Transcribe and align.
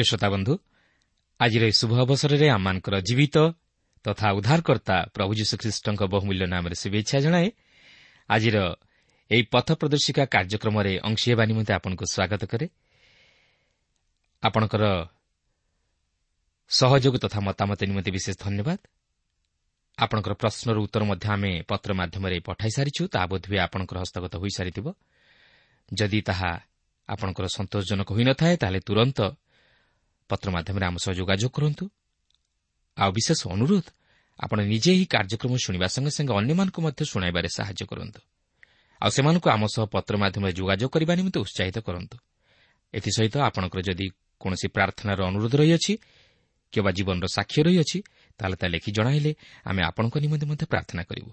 ପ୍ରିୟ 0.00 0.08
ଶ୍ରୋତାବନ୍ଧୁ 0.08 0.54
ଆଜିର 1.40 1.62
ଏହି 1.68 1.74
ଶୁଭ 1.80 1.92
ଅବସରରେ 2.04 2.46
ଆମମାନଙ୍କର 2.56 2.94
ଜୀବିତ 3.08 3.36
ତଥା 4.04 4.26
ଉଦ୍ଧାରକର୍ତ୍ତା 4.38 4.96
ପ୍ରଭୁ 5.14 5.32
ଯୀଶୁଖ୍ରୀଷ୍ଟଙ୍କ 5.40 6.02
ବହୁମୂଲ୍ୟ 6.08 6.46
ନାମରେ 6.54 6.76
ଶୁଭେଚ୍ଛା 6.82 7.16
ଜଣାଏ 7.24 7.48
ଆଜିର 8.28 8.56
ଏହି 9.30 9.42
ପଥ 9.52 9.68
ପ୍ରଦର୍ଶିକା 9.80 10.24
କାର୍ଯ୍ୟକ୍ରମରେ 10.34 10.92
ଅଂଶୀ 11.08 11.26
ହେବା 11.32 11.44
ନିମନ୍ତେ 11.50 11.72
ଆପଣଙ୍କୁ 11.78 12.04
ସ୍ୱାଗତ 12.06 12.42
କରେ 12.52 12.66
ଆପଣଙ୍କର 14.42 14.84
ସହଯୋଗ 16.70 17.14
ତଥା 17.24 17.40
ମତାମତ 17.48 17.80
ନିମନ୍ତେ 17.90 18.10
ବିଶେଷ 18.16 18.36
ଧନ୍ୟବାଦ 18.44 18.78
ଆପଣଙ୍କର 19.98 20.32
ପ୍ରଶ୍ନର 20.40 20.76
ଉତ୍ତର 20.84 21.02
ମଧ୍ୟ 21.10 21.26
ଆମେ 21.34 21.52
ପତ୍ର 21.68 21.90
ମାଧ୍ୟମରେ 22.00 22.36
ପଠାଇ 22.48 22.70
ସାରିଛୁ 22.76 23.02
ତାହା 23.12 23.26
ବୋଧହୁଏ 23.32 23.58
ଆପଣଙ୍କର 23.66 23.96
ହସ୍ତଗତ 24.02 24.34
ହୋଇସାରିଥିବ 24.42 24.86
ଯଦି 25.88 26.20
ତାହା 26.28 26.52
ଆପଣଙ୍କର 27.08 27.46
ସନ୍ତୋଷଜନକ 27.56 28.08
ହୋଇନଥାଏ 28.16 28.54
ତାହେଲେ 28.62 28.80
ତୁରନ୍ତ 28.88 29.18
ପତ୍ର 30.30 30.46
ମାଧ୍ୟମରେ 30.54 30.84
ଆମ 30.86 30.96
ସହ 31.04 31.12
ଯୋଗାଯୋଗ 31.18 31.52
କରନ୍ତୁ। 31.56 31.84
ଆଉ 32.96 33.10
ବିଶେଷ 33.16 33.40
ଅନୁରୋଧ 33.54 33.86
ଆପଣ 34.38 34.58
ନିଜେ 34.72 34.90
ଏହି 34.96 35.06
କାର୍ଯ୍ୟକ୍ରମ 35.14 35.52
ଶୁଣିବା 35.64 35.86
ସଙ୍ଗେ 35.94 36.12
ସଙ୍ଗେ 36.16 36.32
ଅନ୍ୟମାନଙ୍କୁ 36.40 36.78
ମଧ୍ୟ 36.86 37.00
ଶୁଣାଇବାରେ 37.12 37.48
ସାହାଯ୍ୟ 37.56 37.84
କରନ୍ତୁ। 37.90 38.20
ଆଉ 39.00 39.10
ସେମାନଙ୍କୁ 39.16 39.48
ଆମ 39.56 39.62
ସହ 39.74 39.84
ପତ୍ର 39.94 40.14
ମାଧ୍ୟମରେ 40.22 40.52
ଯୋଗାଯୋଗ 40.52 40.90
କରିବା 40.94 41.12
ନିମନ୍ତେ 41.18 41.38
ଉତ୍ସାହିତ 41.44 41.78
କରନ୍ତୁ। 41.86 42.16
ଏଥିସହିତ 42.94 43.34
ଆପଣଙ୍କର 43.48 43.80
ଯଦି 43.88 44.06
କୌଣସି 44.40 44.66
ପ୍ରାର୍ଥନାର 44.76 45.18
ଅନୁରୋଧ 45.30 45.54
ରହିଅଛି 45.60 45.92
କିମ୍ବା 46.72 46.90
ଜୀବନର 46.96 47.26
ସାକ୍ଷ୍ୟ 47.36 47.60
ରହିଅଛି 47.66 47.98
ତାହେଲେ 48.38 48.56
ତାହା 48.60 48.70
ଲେଖି 48.74 48.90
ଜଣାଇଲେ 48.96 49.32
ଆମେ 49.64 49.80
ଆପଣଙ୍କ 49.82 50.14
ନିମନ୍ତେ 50.24 50.46
ମଧ୍ୟ 50.50 50.64
ପ୍ରାର୍ଥନା 50.72 51.02
କରିବୁ। 51.02 51.32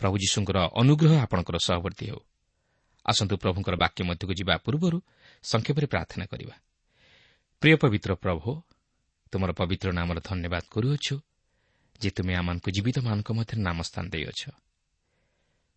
ପ୍ରଭୁ 0.00 0.14
ଯୀଶୁଙ୍କର 0.22 0.58
ଅନୁଗ୍ରହ 0.80 1.12
ଆପଣଙ୍କର 1.24 1.56
ସହବର୍ତ୍ତୀ 1.66 2.04
ହେଉ। 2.10 2.20
ଆସନ୍ତୁ 3.06 3.34
ପ୍ରଭୁଙ୍କର 3.36 3.74
ବାକ୍ୟ 3.76 4.00
ମଧ୍ୟକୁ 4.08 4.32
ଯିବା 4.34 4.54
ପୂର୍ବରୁ 4.56 4.98
ସଂକ୍ଷେପରେ 5.44 5.86
ପ୍ରାର୍ଥନା 5.86 6.24
କରିବା। 6.26 6.54
ପ୍ରିୟ 7.62 7.76
ପବିତ୍ର 7.76 8.14
ପ୍ରଭୁ 8.14 8.50
ତୁମର 9.32 9.50
ପବିତ୍ର 9.52 9.88
ନାମର 9.92 10.18
ଧନ୍ୟବାଦ 10.20 10.64
କରୁଅଛୁ 10.70 11.14
ଯେ 12.00 12.10
ତୁମେ 12.10 12.32
ଆମମାନଙ୍କୁ 12.34 12.68
ଜୀବିତମାନଙ୍କ 12.70 13.28
ମଧ୍ୟରେ 13.32 13.60
ନାମ 13.62 13.78
ସ୍ଥାନ 13.82 14.04
ଦେଇଅଛ 14.08 14.42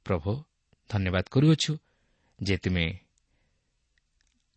ପ୍ରଭୁ 0.06 0.32
ଧନ୍ୟବାଦ 0.90 1.26
କରୁଅଛୁ 1.32 1.74
ଯେ 2.40 2.56
ତୁମେ 2.58 2.86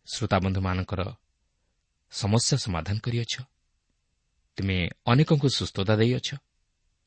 ଶ୍ରୋତାବନ୍ଧୁମାନଙ୍କର 0.07 1.01
ସମସ୍ୟା 2.11 2.55
ସମାଧାନ 2.57 2.97
କରିଅଛ 2.99 3.33
ତୁମେ 4.57 4.77
ଅନେକଙ୍କୁ 5.05 5.47
ସୁସ୍ଥତା 5.49 5.93
ଦେଇଅଛ 5.95 6.29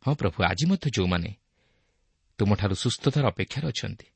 ହଁ 0.03 0.15
ପ୍ରଭୁ 0.15 0.39
ଆଜି 0.45 0.65
ମଧ୍ୟ 0.67 0.87
ଯେଉଁମାନେ 0.97 1.31
ତୁମଠାରୁ 2.39 2.75
ସୁସ୍ଥତାର 2.75 3.25
ଅପେକ୍ଷାରେ 3.27 3.67
ଅଛନ୍ତି 3.69 4.07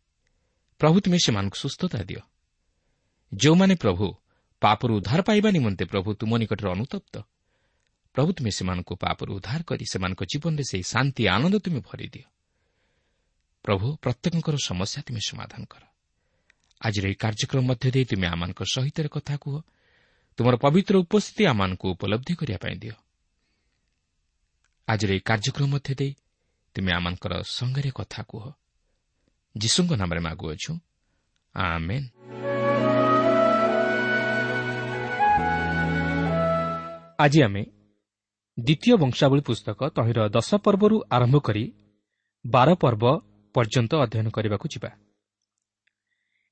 ପ୍ରଭୁ 0.81 0.97
ତୁମେ 1.01 1.19
ସେମାନଙ୍କୁ 1.25 1.57
ସୁସ୍ଥତା 1.57 1.99
ଦିଅ। 2.05 2.23
ଯେଉଁମାନେ 3.33 3.75
ପ୍ରଭୁ 3.75 4.07
ପାପରୁ 4.61 4.97
ଉଦ୍ଧାର 4.97 5.23
ପାଇବା 5.23 5.51
ନିମନ୍ତେ 5.51 5.85
ପ୍ରଭୁ 5.85 6.15
ତୁମ 6.15 6.37
ନିକଟରେ 6.37 6.71
ଅନୁତପ୍ତ। 6.71 7.21
ପ୍ରଭୁ 8.13 8.33
ତୁମେ 8.33 8.51
ସେମାନଙ୍କୁ 8.51 8.97
ପାପରୁ 8.97 9.35
ଉଦ୍ଧାର 9.35 9.63
କରି 9.63 9.85
ସେମାନଙ୍କ 9.93 10.25
ଜୀବନରେ 10.25 10.65
ସେହି 10.65 10.83
ଶାନ୍ତି 10.83 11.29
ଆନନ୍ଦ 11.29 11.59
ତୁମେ 11.59 11.81
ଭରିଦିଅ। 11.81 12.23
ପ୍ରଭୁ 13.63 13.97
ପ୍ରତ୍ୟେକଙ୍କର 13.97 14.57
ସମସ୍ୟା 14.65 15.03
ତୁମେ 15.03 15.21
ସମାଧାନ 15.27 15.65
କର। 15.65 15.83
ଆଜିର 16.81 17.07
ଏହି 17.07 17.15
କାର୍ଯ୍ୟକ୍ରମ 17.15 17.67
ମଧ୍ୟ 17.67 17.91
ଦେଇ 17.91 18.05
ତୁମେ 18.05 18.27
ଆମମାନଙ୍କ 18.27 18.63
ସହିତ 18.63 19.09
କଥା 19.09 19.37
କୁହ। 19.37 19.63
ତୁମର 20.37 20.57
ପବିତ୍ର 20.57 20.97
ଉପସ୍ଥିତି 20.97 21.47
ଆମମାନଙ୍କୁ 21.47 21.91
ଉପଲବ୍ଧି 21.91 22.35
କରିବା 22.35 22.59
ପାଇଁ 22.59 22.77
ଦିଅ। 22.77 22.93
ଆଜିର 24.89 25.11
ଏହି 25.11 25.21
କାର୍ଯ୍ୟକ୍ରମ 25.21 25.69
ମଧ୍ୟ 25.71 25.95
ଦେଇ 25.95 26.15
ତୁମେ 26.75 26.93
ଆମଙ୍କର 26.93 27.43
ସଙ୍ଗରେ 27.43 27.91
କଥା 27.95 28.23
କୁହ। 28.23 28.53
ଯୀଶୁଙ୍କ 29.59 29.93
ନାମରେ 29.93 30.21
ମାଗୁଅଛୁ। 30.21 30.73
ଆଜି 37.21 37.41
ଆମେ 37.43 37.63
ଦ୍ୱିତୀୟ 38.59 38.95
ବଂଶାବଳୀ 39.03 39.43
ପୁସ୍ତକ 39.49 39.79
ତହିଁର 39.97 40.21
ଦଶ 40.37 40.51
ପର୍ବରୁ 40.65 40.97
ଆରମ୍ଭ 41.17 41.37
କରି 41.47 41.65
ବାର 42.45 42.69
ପର୍ବ 42.83 43.05
ପର୍ଯ୍ୟନ୍ତ 43.55 43.93
ଅଧ୍ୟୟନ 44.05 44.27
କରିବାକୁ 44.37 44.67
ଯିବା। 44.75 44.91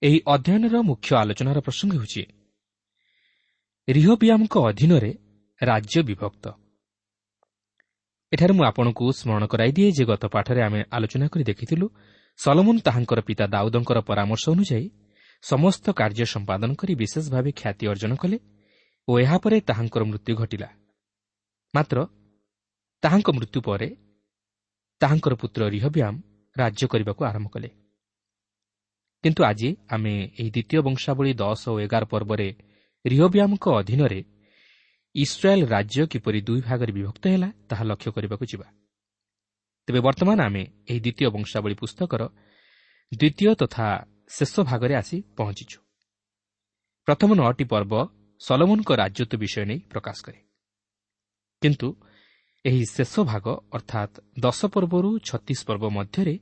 ଏହି 0.02 0.18
ଅଧ୍ୟୟନର 0.34 0.76
ମୁଖ୍ୟ 0.88 1.10
ଆଲୋଚନାର 1.20 1.58
ପ୍ରସଙ୍ଗ 1.66 1.92
ହେଉଛି 1.94 2.22
ରିହୋବିଆମଙ୍କ 3.88 4.54
ଅଧୀନରେ 4.70 5.10
ରାଜ୍ୟ 5.60 5.98
ବିଭକ୍ତ। 6.08 6.44
ଏଠାରେ 8.32 8.52
ମୁଁ 8.58 8.64
ଆପଣଙ୍କୁ 8.70 9.04
ସ୍ମରଣ 9.18 9.44
କରାଇଦିଏ 9.52 9.88
ଯେ 9.96 10.04
ଗତ 10.10 10.24
ପାଠରେ 10.34 10.60
ଆମେ 10.62 10.80
ଆଲୋଚନା 10.96 11.26
କରି 11.32 11.44
ଦେଖିଥିଲୁ 11.50 11.86
ସଲମୁନ୍ 12.38 12.80
ତାହାଙ୍କର 12.86 13.20
ପିତା 13.28 13.44
ଦାଉଦଙ୍କର 13.54 13.98
ପରାମର୍ଶ 14.08 14.44
ଅନୁଯାୟୀ 14.54 14.86
ସମସ୍ତ 15.44 15.84
କାର୍ଯ୍ୟ 16.00 16.26
ସମ୍ପାଦନ 16.34 16.70
କରି 16.80 16.92
ବିଶେଷ 17.02 17.24
ଭାବେ 17.34 17.50
ଖ୍ୟାତି 17.60 17.84
ଅର୍ଜନ 17.92 18.12
କଲେ 18.22 18.36
ଓ 19.08 19.12
ଏହାପରେ 19.18 19.60
ତାହାଙ୍କର 19.60 20.02
ମୃତ୍ୟୁ 20.04 20.34
ଘଟିଲା। 20.36 20.68
ମାତ୍ର 21.74 21.98
ତାହାଙ୍କ 23.02 23.28
ମୃତ୍ୟୁ 23.30 23.60
ପରେ 23.60 23.88
ତାହାଙ୍କର 25.00 25.34
ପୁତ୍ର 25.34 25.60
ରିହବ୍ୟାମ 25.68 26.14
ରାଜ୍ୟ 26.56 26.84
କରିବାକୁ 26.92 27.22
ଆରମ୍ଭ 27.24 27.48
କଲେ। 27.48 27.70
କିନ୍ତୁ 29.24 29.40
ଆଜି 29.44 29.68
ଆମେ 29.94 30.14
ଏହି 30.40 30.50
ଦ୍ୱିତୀୟ 30.50 30.80
ବଂଶାବଳୀ 30.86 31.32
ଦଶ 31.34 31.62
ଓ 31.68 31.74
ଏଗାର 31.80 32.04
ପର୍ବରେ 32.04 32.48
ରିହବ୍ୟାମଙ୍କ 33.04 33.66
ଅଧୀନରେ 33.80 34.20
ଇସ୍ରାଏଲ୍ 35.14 35.64
ରାଜ୍ୟ 35.68 36.02
କିପରି 36.06 36.40
ଦୁଇ 36.40 36.60
ଭାଗରେ 36.60 36.92
ବିଭକ୍ତ 36.92 37.24
ହେଲା 37.28 37.48
ତାହା 37.68 37.84
ଲକ୍ଷ୍ୟ 37.84 38.10
କରିବାକୁ 38.12 38.44
ଯିବା। 38.52 38.66
ତେବେ 39.88 40.00
ବର୍ତ୍ତମାନ 40.00 40.38
ଆମେ 40.40 40.62
ଏହି 40.90 41.00
ଦ୍ୱିତୀୟ 41.00 41.28
ବଂଶାବଳୀ 41.34 41.74
ପୁସ୍ତକର 41.74 42.22
ଦ୍ୱିତୀୟ 43.12 43.54
ତଥା 43.54 43.86
ଶେଷ 44.28 44.54
ଭାଗରେ 44.60 44.94
ଆସି 44.94 45.16
ପହଞ୍ଚିଛୁ। 45.36 45.78
ପ୍ରଥମ 47.08 47.30
ନଅଟି 47.34 47.64
ପର୍ବ 47.64 47.92
ସଲମନଙ୍କ 48.40 48.90
ରାଜତ୍ୱ 48.92 49.36
ବିଷୟ 49.36 49.64
ନେଇ 49.64 49.80
ପ୍ରକାଶ 49.92 50.16
କରେ। 50.26 50.40
କିନ୍ତୁ 51.62 51.88
ଏହି 52.64 52.82
ଶେଷ 52.90 53.12
ଭାଗ 53.20 53.46
ଅର୍ଥାତ୍ 53.72 54.14
ଦଶ 54.40 54.60
ପର୍ବରୁ 54.66 55.10
ଛତିଶ 55.18 55.60
ପର୍ବ 55.68 55.84
ମଧ୍ୟରେ 55.88 56.34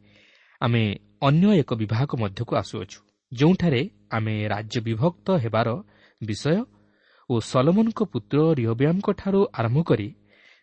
ଆମେ 0.61 0.83
ଅନ୍ୟ 1.23 1.47
ଏକ 1.63 1.71
ବିଭାଗ 1.75 2.11
ମଧ୍ୟକୁ 2.23 2.53
ଆସୁଅଛୁ 2.57 2.99
ଯେଉଁଠାରେ 3.33 3.81
ଆମେ 4.11 4.35
ରାଜ୍ୟ 4.49 4.79
ବିଭକ୍ତ 4.81 5.27
ହେବାର 5.45 5.69
ବିଷୟ 6.21 6.57
ଓ 7.31 7.35
ସଲମନଙ୍କ 7.41 8.01
ପୁତ୍ର 8.13 8.39
ରିହବ୍ୟାମଙ୍କଠାରୁ 8.61 9.41
ଆରମ୍ଭ 9.59 9.79
କରି 9.83 10.09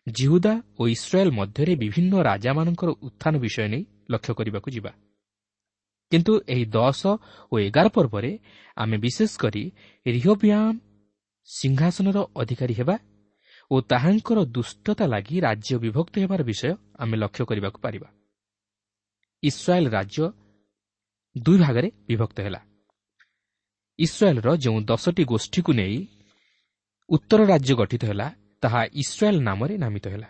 ଜିହୁଦା 0.07 0.53
ଓ 0.79 0.81
ଇସ୍ରାଏଲ୍ 0.87 1.31
ମଧ୍ୟରେ 1.31 1.73
ବିଭିନ୍ନ 1.75 2.13
ରାଜାମାନଙ୍କର 2.29 2.89
ଉତ୍ଥାନ 3.07 3.33
ବିଷୟ 3.37 3.67
ନେଇ 3.73 3.83
ଲକ୍ଷ୍ୟ 4.11 4.33
କରିବାକୁ 4.33 4.69
ଯିବା। 4.75 4.91
କିନ୍ତୁ 6.11 6.33
ଏହି 6.47 6.65
ଦଶ 6.65 7.01
ଓ 7.51 7.53
ଏଗାର 7.59 7.87
ପର୍ବରେ 7.89 8.31
ଆମେ 8.77 8.97
ବିଶେଷ 8.97 9.31
କରି 9.43 9.63
ରିହବ୍ୟାମ 10.05 10.73
ସିଂହାସନର 11.47 12.17
ଅଧିକାରୀ 12.35 12.73
ହେବା 12.73 12.95
ଓ 13.71 13.75
ତାହାଙ୍କର 13.81 14.39
ଦୁଷ୍ଟତା 14.45 15.05
ଲାଗି 15.05 15.37
ରାଜ୍ୟ 15.39 15.75
ବିଭକ୍ତ 15.77 16.13
ହେବାର 16.19 16.41
ବିଷୟ 16.43 16.71
ଆମେ 16.99 17.15
ଲକ୍ଷ୍ୟ 17.17 17.43
କରିବାକୁ 17.45 17.79
ପାରିବା। 17.81 18.07
ଇସ୍ରାଏଲ୍ 19.43 19.89
ରାଜ୍ୟ 19.89 20.23
ଦୁଇ 21.35 21.57
ଭାଗରେ 21.57 21.89
ବିଭକ୍ତ 22.07 22.37
ହେଲା। 22.41 22.61
ଇସ୍ରାଏଲ୍ର 23.99 24.49
ଯେଉଁ 24.55 24.79
ଦଶଟି 24.81 25.23
ଗୋଷ୍ଠୀକୁ 25.23 25.71
ନେଇ 25.73 25.97
ଉତ୍ତର 27.09 27.41
ରାଜ୍ୟ 27.45 27.73
ଗଠିତ 27.75 28.03
ହେଲା 28.05 28.27
ତାହା 28.61 28.81
ଇସ୍ରାଏଲ୍ 28.93 29.39
ନାମରେ 29.41 29.75
ନାମିତ 29.77 30.05
ହେଲା। 30.07 30.29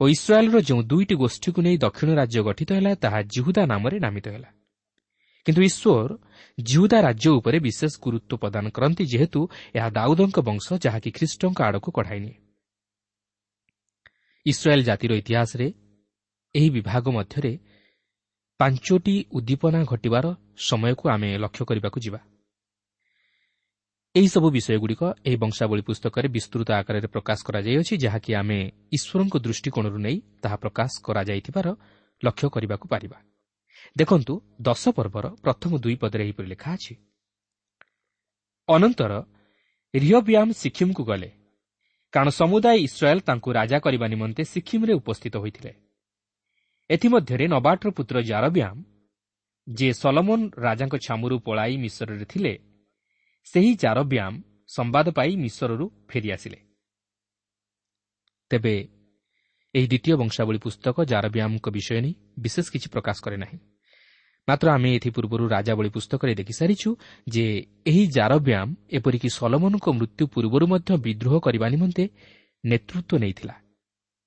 ଓ 0.00 0.08
ଇସ୍ରାଏଲ୍ର 0.08 0.56
ଯେଉଁ 0.60 0.82
ଦୁଇଟି 0.82 1.14
ଗୋଷ୍ଠୀକୁ 1.14 1.60
ନେଇ 1.62 1.76
ଦକ୍ଷିଣ 1.78 2.10
ରାଜ୍ୟ 2.14 2.40
ଗଠିତ 2.42 2.70
ହେଲା 2.72 2.92
ତାହା 2.94 3.18
ଜିହୁଦା 3.22 3.62
ନାମରେ 3.66 3.98
ନାମିତ 3.98 4.26
ହେଲା। 4.28 4.50
କିନ୍ତୁ 5.46 5.60
ଈଶ୍ୱର 5.68 6.10
ଜିହୁଦା 6.58 6.98
ରାଜ୍ୟ 7.06 7.28
ଉପରେ 7.38 7.58
ବିଶେଷ 7.66 7.92
ଗୁରୁତ୍ୱ 8.04 8.40
ପ୍ରଦାନ 8.42 8.64
କରନ୍ତି 8.76 9.04
ଯେହେତୁ 9.12 9.40
ଏହା 9.76 9.88
ଦାଉଦଙ୍କ 9.98 10.38
ବଂଶ 10.48 10.66
ଯାହାକି 10.84 11.10
ଖ୍ରୀଷ୍ଟଙ୍କ 11.16 11.58
ଆଡ଼କୁ 11.68 11.90
କଢ଼ାଇନିଏ 11.96 12.36
ଇସ୍ରାଏଲ୍ 14.46 14.86
ଜାତିର 14.88 15.12
ଇତିହାସରେ 15.22 15.66
ଏହି 16.54 16.68
ବିଭାଗ 16.76 17.04
ମଧ୍ୟରେ 17.18 17.52
ପାଞ୍ଚୋଟି 18.60 19.16
ଉଦ୍ଦୀପନା 19.36 19.80
ଘଟିବାର 19.92 20.26
ସମୟକୁ 20.68 21.04
ଆମେ 21.14 21.30
ଲକ୍ଷ୍ୟ 21.44 21.64
କରିବାକୁ 21.68 21.98
ଯିବା। 22.06 22.20
ଏହିସବୁ 24.14 24.48
ବିଷୟଗୁଡ଼ିକ 24.56 25.02
ଏହି 25.26 25.36
ବଂଶାବଳୀ 25.42 25.82
ପୁସ୍ତକରେ 25.88 26.26
ବିସ୍ତୃତ 26.36 26.68
ଆକାରରେ 26.80 27.08
ପ୍ରକାଶ 27.14 27.38
କରାଯାଇଅଛି 27.46 27.94
ଯାହାକି 28.04 28.30
ଆମେ 28.40 28.58
ଈଶ୍ୱରଙ୍କ 28.96 29.34
ଦୃଷ୍ଟିକୋଣରୁ 29.46 29.98
ନେଇ 30.06 30.16
ତାହା 30.42 30.56
ପ୍ରକାଶ 30.62 30.92
କରାଯାଇଥିବାର 31.06 31.66
ଲକ୍ଷ୍ୟ 32.22 32.46
କରିବାକୁ 32.54 32.86
ପାରିବା। 32.94 33.18
ଦେଖନ୍ତୁ 33.98 34.34
ଦଶ 34.60 34.88
ପର୍ବର 34.88 35.26
ପ୍ରଥମ 35.44 35.78
ଦୁଇ 35.78 35.94
ପଦରେ 35.94 36.22
ଏହିପରି 36.24 36.48
ଲେଖା 36.48 36.70
ଅଛି। 36.74 36.94
ଅନନ୍ତର 38.68 39.12
ରିଓବିଆମ୍ 39.94 40.52
ସିକିମ୍କୁ 40.52 41.02
ଗଲେ। 41.04 41.30
କାରଣ 42.12 42.28
ସମୁଦାୟ 42.30 42.76
ଇସ୍ରାଏଲ୍ 42.78 43.20
ତାଙ୍କୁ 43.20 43.48
ରାଜା 43.52 43.78
କରିବା 43.78 44.06
ନିମନ୍ତେ 44.06 44.42
ସିକିମ୍ରେ 44.44 44.92
ଉପସ୍ଥିତ 44.94 45.34
ହୋଇଥିଲେ। 45.36 45.72
ଏଥିମଧ୍ୟରେ 46.90 47.46
ନବାଟର 47.46 47.88
ପୁତ୍ର 47.90 48.16
ଜାରବ୍ୟାମ୍ 48.22 48.80
ଯିଏ 49.68 49.92
ସଲମୋନ୍ 49.92 50.44
ରାଜାଙ୍କ 50.56 50.94
ଛାମୁରୁ 51.06 51.36
ପଳାଇ 51.38 51.76
ମିଶ୍ରରେ 51.76 52.24
ଥିଲେ 52.24 52.52
ସେହି 53.44 53.72
ଜାରବ୍ୟାମ୍ 53.74 54.36
ସମ୍ବାଦ 54.66 55.06
ପାଇ 55.10 55.36
ମିଶ୍ରରୁ 55.36 55.86
ଫେରିଆସିଲେ 56.08 56.58
ତେବେ 58.50 58.74
ଏହି 59.74 59.86
ଦ୍ୱିତୀୟ 59.86 60.14
ବଂଶାବଳୀ 60.16 60.58
ପୁସ୍ତକ 60.58 60.96
ଜାରବ୍ୟାମ୍ଙ୍କ 61.04 61.66
ବିଷୟ 61.68 62.00
ନେଇ 62.00 62.14
ବିଶେଷ 62.38 62.66
କିଛି 62.70 62.88
ପ୍ରକାଶ 62.88 63.16
କରେ 63.24 63.36
ନାହିଁ। 63.36 63.58
ମାତ୍ର 64.48 64.66
ଆମେ 64.76 64.90
ଏଥିପୂର୍ବରୁ 64.98 65.44
ରାଜାବଳୀ 65.48 65.90
ପୁସ୍ତକରେ 65.96 66.32
ଦେଖିସାରିଛୁ 66.40 66.88
ଯେ 67.34 67.44
ଏହି 67.90 68.02
ଜାରବ୍ୟାମ୍ 68.16 68.70
ଏପରିକି 68.96 69.28
ସଲମନଙ୍କ 69.38 69.86
ମୃତ୍ୟୁ 69.98 70.24
ପୂର୍ବରୁ 70.34 70.64
ମଧ୍ୟ 70.72 70.90
ବିଦ୍ରୋହ 71.06 71.34
କରିବା 71.46 71.66
ନିମନ୍ତେ 71.74 72.04
ନେତୃତ୍ୱ 72.64 73.20
ନେଇଥିଲା 73.22 73.54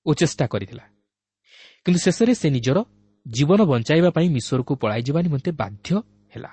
ଓ 0.06 0.10
ଚେଷ୍ଟା 0.14 0.46
କରିଥିଲା। 0.54 0.86
କିନ୍ତୁ 1.86 2.00
ଶେଷରେ 2.06 2.34
ସେ 2.42 2.48
ନିଜର 2.50 2.78
ଜୀବନ 3.26 3.60
ବଞ୍ଚାଇବା 3.72 4.10
ପାଇଁ 4.18 4.28
ମିଶ୍ରକୁ 4.38 4.74
ପଳାଇଯିବା 4.82 5.20
ନିମନ୍ତେ 5.26 5.52
ବାଧ୍ୟ 5.62 5.90
ହେଲା। 6.34 6.52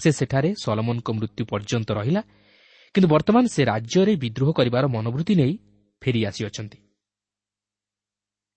ସେ 0.00 0.10
ସେଠାରେ 0.18 0.50
ସଲମନଙ୍କ 0.64 1.08
ମୃତ୍ୟୁ 1.18 1.42
ପର୍ଯ୍ୟନ୍ତ 1.50 1.88
ରହିଲା 1.98 2.22
କିନ୍ତୁ 2.94 3.08
ବର୍ତ୍ତମାନ 3.14 3.44
ସେ 3.54 3.62
ରାଜ୍ୟରେ 3.70 4.12
ବିଦ୍ରୋହ 4.22 4.48
କରିବାର 4.58 4.84
ମନୋବୃତ୍ତି 4.94 5.34
ନେଇ 5.40 5.52
ଫେରିଆସିଅଛନ୍ତି 6.02 6.78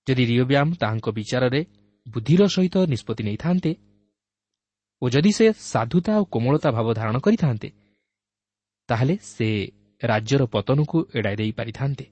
ଯଦି 0.08 0.24
ରିଓବ୍ୟାମ୍ 0.32 0.72
ତାହାଙ୍କ 0.82 1.08
ବିଚାରରେ 1.18 1.62
ବୁଦ୍ଧିର 2.08 2.48
ସହିତ 2.48 2.76
ନିଷ୍ପତ୍ତି 2.86 3.24
ନେଇଥାନ୍ତେ 3.24 3.72
ଓ 5.02 5.10
ଯଦି 5.10 5.32
ସେ 5.32 5.46
ସାଧୁତା 5.54 6.14
ଓ 6.20 6.24
କୋମଳତା 6.24 6.70
ଭାବ 6.72 6.88
ଧାରଣ 6.94 7.18
କରିଥାନ୍ତେ 7.20 7.70
ତାହେଲେ 8.90 9.16
ସେ 9.18 9.50
ରାଜ୍ୟର 10.02 10.42
ପତନକୁ 10.46 10.98
ଏଡ଼ାଇ 11.16 11.36
ଦେଇପାରିଥାନ୍ତେ 11.36 12.06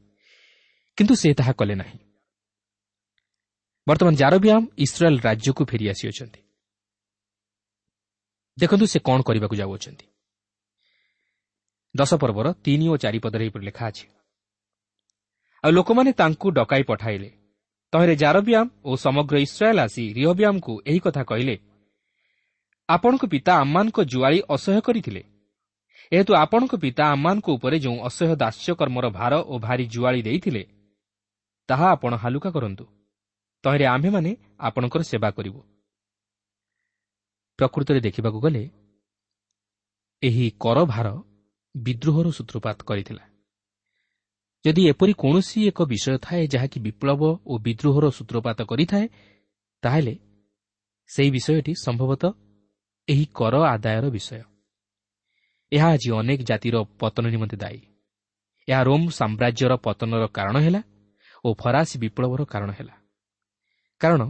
କିନ୍ତୁ 0.97 1.13
ସେ 1.15 1.29
ତାହା 1.33 1.53
କଲେ 1.53 1.75
ନାହିଁ। 1.75 1.97
ବର୍ତ୍ତମାନ 3.87 4.13
ଜାରବ୍ୟାମ୍ 4.15 4.65
ଇସ୍ରାଏଲ୍ 4.77 5.19
ରାଜ୍ୟକୁ 5.19 5.63
ଫେରିଆସିଅଛନ୍ତି 5.65 6.41
ଦେଖନ୍ତୁ 8.57 8.85
ସେ 8.85 8.99
କ'ଣ 8.99 9.19
କରିବାକୁ 9.21 9.55
ଯାଉଅଛନ୍ତି। 9.55 10.05
ଦଶ 11.95 12.11
ପର୍ବର 12.13 12.47
ତିନି 12.63 12.85
ଓ 12.87 12.95
ଚାରିପଦରେ 12.97 13.43
ଏହିପରି 13.45 13.65
ଲେଖା 13.65 13.87
ଅଛି। 13.87 14.05
ଆଉ 15.63 15.71
ଲୋକମାନେ 15.71 16.11
ତାଙ୍କୁ 16.11 16.47
ଡକାଇ 16.51 16.83
ପଠାଇଲେ। 16.83 17.40
ତହିଁରେ 17.93 18.15
ଜାରବ୍ୟାମ୍ 18.15 18.69
ଓ 18.83 18.91
ସମଗ୍ର 18.95 19.35
ଇସ୍ରାଏଲ୍ 19.37 19.79
ଆସି 19.79 20.03
ରିହବ୍ୟାମ୍କୁ 20.13 20.73
ଏହି 20.87 20.99
କଥା 20.99 21.23
କହିଲେ 21.23 21.55
ଆପଣଙ୍କ 22.89 23.23
ପିତା 23.33 23.53
ଆମ୍ମାନଙ୍କ 23.55 23.97
ଜୁଆଳି 24.03 24.39
ଅସହ୍ୟ 24.55 24.81
କରିଥିଲେ। 24.87 25.21
ଏହେତୁ 26.11 26.31
ଆପଣଙ୍କ 26.35 26.73
ପିତା 26.83 27.03
ଆମ୍ମାନଙ୍କ 27.13 27.47
ଉପରେ 27.55 27.77
ଯେଉଁ 27.79 27.97
ଅସହ୍ୟ 28.07 28.35
ଦାସ୍ୟକର୍ମର 28.35 29.05
ଭାର 29.09 29.33
ଓ 29.51 29.53
ଭାରି 29.59 29.85
ଜୁଆଳି 29.93 30.21
ଦେଇଥିଲେ 30.21 30.63
ତାହା 31.69 31.87
ଆପଣ 31.95 32.11
ହାଲୁକା 32.23 32.49
କରନ୍ତୁ। 32.51 32.85
ତହିଁରେ 33.63 33.85
ଆମ୍ଭେମାନେ 33.85 34.31
ଆପଣଙ୍କର 34.59 35.01
ସେବା 35.01 35.29
କରିବୁ। 35.37 35.61
ପ୍ରକୃତରେ 37.59 37.99
ଦେଖିବାକୁ 37.99 38.39
ଗଲେ 38.45 38.63
ଏହି 40.23 40.45
କର 40.63 40.77
ଭାର 40.85 41.07
ବିଦ୍ରୋହର 41.75 42.27
ସୂତ୍ରପାତ 42.37 42.77
କରିଥିଲା। 42.89 43.23
ଯଦି 44.65 44.81
ଏପରି 44.91 45.13
କୌଣସି 45.13 45.59
ଏକ 45.69 45.79
ବିଷୟ 45.91 46.17
ଥାଏ 46.25 46.43
ଯାହାକି 46.53 46.77
ବିପ୍ଳବ 46.85 47.21
ଓ 47.45 47.53
ବିଦ୍ରୋହର 47.65 48.05
ସୂତ୍ରପାତ 48.17 48.59
କରିଥାଏ 48.71 49.05
ତାହେଲେ 49.83 50.13
ସେହି 51.09 51.29
ବିଷୟଟି 51.35 51.73
ସମ୍ଭବତଃ 51.85 52.31
ଏହି 53.07 53.25
କର 53.37 53.53
ଆଦାୟର 53.73 54.05
ବିଷୟ। 54.15 54.41
ଏହା 55.71 55.87
ଆଜି 55.95 56.09
ଅନେକ 56.19 56.39
ଜାତିର 56.49 56.75
ପତନ 56.99 57.25
ନିମନ୍ତେ 57.33 57.57
ଦାୟୀ। 57.63 57.81
ଏହା 58.67 58.81
ରୋମ୍ 58.83 59.07
ସାମ୍ରାଜ୍ୟର 59.19 59.73
ପତନର 59.85 60.23
କାରଣ 60.37 60.55
ହେଲା 60.65 60.81
ଓ 61.45 61.49
ଫରାସୀ 61.61 61.95
ବିପ୍ଳବର 62.03 62.41
କାରଣ 62.53 62.69
ହେଲା। 62.77 62.95
କାରଣ 64.01 64.21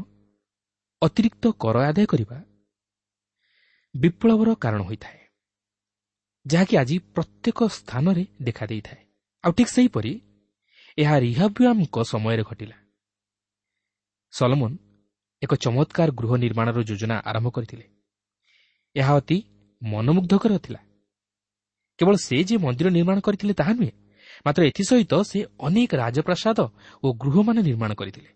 ଅତିରିକ୍ତ 1.02 1.44
କର 1.64 1.76
ଆଦାୟ 1.90 2.06
କରିବା 2.06 2.38
ବିପ୍ଳବର 3.96 4.50
କାରଣ 4.64 4.82
ହୋଇଥାଏ 4.88 5.20
ଯାହାକି 6.46 6.74
ଆଜି 6.82 6.96
ପ୍ରତ୍ୟେକ 7.16 7.60
ସ୍ଥାନରେ 7.78 8.24
ଦେଖାଦେଇଥାଏ। 8.42 9.02
ଆଉ 9.44 9.52
ଠିକ୍ 9.52 9.70
ସେହିପରି 9.70 10.12
ଏହା 10.98 11.16
ରିହାବ୍ୟାମଙ୍କ 11.20 11.98
ସମୟରେ 12.12 12.44
ଘଟିଲା। 12.44 12.78
ସଲମନ 14.34 14.72
ଏକ 15.42 15.52
ଚମତ୍କାର 15.56 16.10
ଗୃହ 16.12 16.32
ନିର୍ମାଣର 16.36 16.80
ଯୋଜନା 16.84 17.16
ଆରମ୍ଭ 17.30 17.48
କରିଥିଲେ। 17.50 17.86
ଏହା 18.96 19.14
ଅତି 19.16 19.38
ମନମୁଗ୍ଧକର 19.82 20.52
ଥିଲା। 20.58 20.82
କେବଳ 22.00 22.16
ସେ 22.18 22.38
ଯେ 22.44 22.56
ମନ୍ଦିର 22.58 22.88
ନିର୍ମାଣ 22.90 23.18
କରିଥିଲେ 23.20 23.54
ତାହା 23.54 23.74
ନୁହେଁ 23.74 23.94
ମାତ୍ର 24.46 24.62
ଏଥିସହିତ 24.64 25.14
ସେ 25.22 25.40
ଅନେକ 25.60 25.92
ରାଜପ୍ରାସାଦ 25.96 26.60
ଓ 27.04 27.08
ଗୃହମାନ 27.14 27.58
ନିର୍ମାଣ 27.62 27.92
କରିଥିଲେ। 27.94 28.30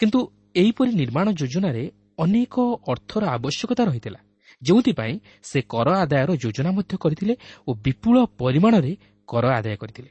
କିନ୍ତୁ 0.00 0.18
ଏହିପରି 0.54 0.90
ନିର୍ମାଣ 0.92 1.26
ଯୋଜନାରେ 1.30 1.84
ଅନେକ 2.18 2.54
ଅର୍ଥର 2.92 3.22
ଆବଶ୍ୟକତା 3.36 3.82
ରହିଥିଲା 3.84 4.20
ଯେଉଁଥିପାଇଁ 4.62 5.14
ସେ 5.42 5.58
କର 5.62 5.88
ଆଦାୟର 6.02 6.30
ଯୋଜନା 6.36 6.70
ମଧ୍ୟ 6.70 6.94
କରିଥିଲେ 6.96 7.34
ଓ 7.68 7.70
ବିପୁଳ 7.84 8.16
ପରିମାଣରେ 8.38 8.92
କର 9.30 9.44
ଆଦାୟ 9.58 9.76
କରିଥିଲେ। 9.82 10.10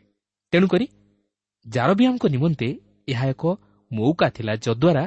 ତେଣୁକରି 0.53 0.85
ଜାରବିଆଙ୍କ 1.65 2.23
ନିମନ୍ତେ 2.35 2.67
ଏହା 3.11 3.25
ଏକ 3.33 3.43
ମୌକା 3.91 4.27
ଥିଲା 4.35 4.53
ଯଦ୍ୱାରା 4.65 5.03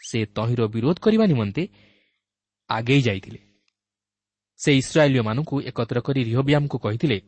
ସେ 0.00 0.18
ତହିଁର 0.36 0.62
ବିରୋଧ 0.74 0.96
କରିବା 1.04 1.24
ନିମନ୍ତେ 1.32 1.62
ଆଗେଇ 2.70 3.02
ଯାଇଥିଲେ। 3.06 3.40
ସେ 4.60 4.70
ଇସ୍ରାଏଲୀୟମାନଙ୍କୁ 4.80 5.56
ଏକତ୍ର 5.70 5.98
କରି 6.06 6.20
ରିହବିଆମକୁ 6.30 6.76
କହିଥିଲେ 6.84 7.18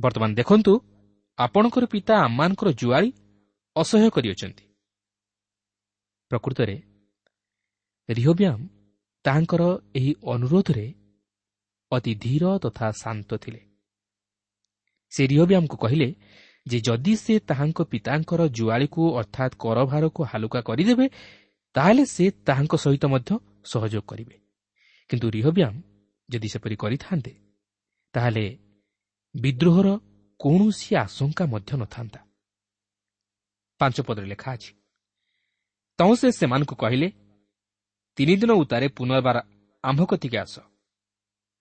ବର୍ତ୍ତମାନ 0.00 0.30
ଦେଖନ୍ତୁ 0.40 0.72
ଆପଣଙ୍କର 1.38 1.84
ପିତା 1.92 2.14
ଆମମାନଙ୍କର 2.26 2.68
ଜୁଆଳି 2.80 3.10
ଅସହ୍ୟ 3.76 4.08
କରିଅଛନ୍ତି 4.16 4.64
ପ୍ରକୃତରେ 6.30 6.76
ରିହବ୍ୟାମ 8.08 8.58
ତାହାଙ୍କର 9.24 9.62
ଏହି 9.98 10.12
ଅନୁରୋଧରେ 10.34 10.86
ଅତି 11.92 12.12
ଧୀର 12.24 12.44
ତଥା 12.64 12.86
ଶାନ୍ତ 13.02 13.30
ଥିଲେ। 13.44 13.60
ସେ 15.14 15.22
ରିହବ୍ୟାମକୁ 15.26 15.76
କହିଲେ 15.76 16.08
ଯେ 16.66 16.78
ଯଦି 16.80 17.14
ସେ 17.16 17.34
ତାହାଙ୍କ 17.48 17.78
ପିତାଙ୍କର 17.92 18.40
ଜୁଆଳିକୁ 18.58 19.02
ଅର୍ଥାତ୍ 19.20 19.54
କରଭାରକୁ 19.62 20.20
ହାଲୁକା 20.30 20.60
କରିଦେବେ 20.68 21.06
ତାହେଲେ 21.74 22.04
ସେ 22.06 22.24
ତାହାଙ୍କ 22.46 22.74
ସହିତ 22.84 23.04
ମଧ୍ୟ 23.14 23.30
ସହଯୋଗ 23.72 24.04
କରିବେ। 24.10 24.36
କିନ୍ତୁ 25.10 25.26
ରିହବ୍ୟାମ 25.36 25.74
ଯଦି 26.28 26.48
ସେପରି 26.52 26.76
କରିଥାନ୍ତେ 26.82 27.32
ତାହେଲେ 28.14 28.44
ବିଦ୍ରୋହର 29.34 29.88
କୌଣସି 30.40 30.90
ଆଶଙ୍କା 30.96 31.44
ମଧ୍ୟ 31.46 31.72
ନଥାନ୍ତା। 31.82 32.20
ପାଞ୍ଚ 33.80 33.96
ପଦରେ 34.06 34.26
ଲେଖା 34.32 34.50
ଅଛି 34.56 34.70
ତହୁଁ 35.98 36.14
ସେ 36.20 36.28
ସେମାନଙ୍କୁ 36.40 36.74
କହିଲେ 36.74 37.08
ତିନିଦିନ 38.18 38.50
ଉତ୍ତାରେ 38.62 38.86
ପୁନର୍ବାର 38.96 39.36
ଆମ୍ଭ 39.84 40.00
କତିକି 40.10 40.36
ଆସ। 40.38 40.54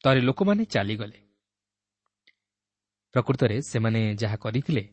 ତରେ 0.04 0.20
ଲୋକମାନେ 0.22 0.64
ଚାଲିଗଲେ। 0.66 1.20
ପ୍ରକୃତରେ 3.14 3.58
ସେମାନେ 3.62 4.02
ଯାହା 4.16 4.38
କରିଥିଲେ 4.38 4.84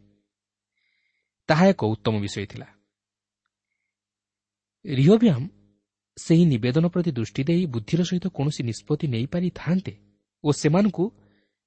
ତାହା 1.48 1.64
ଏକ 1.72 1.82
ଉତ୍ତମ 1.84 2.14
ବିଷୟ 2.20 2.46
ଥିଲା। 2.46 2.68
ରିହବ୍ୟାମ 4.84 5.42
ସେହି 6.16 6.44
ନିବେଦନ 6.44 6.84
ପ୍ରତି 6.88 7.10
ଦୃଷ୍ଟି 7.12 7.42
ଦେଇ 7.44 7.62
ବୁଦ୍ଧିର 7.66 8.00
ସହିତ 8.02 8.26
କୌଣସି 8.36 8.62
ନିଷ୍ପତ୍ତି 8.62 9.06
ନେଇପାରିଥାନ୍ତେ 9.14 9.94
ଓ 10.44 10.48
ସେମାନଙ୍କୁ 10.52 11.04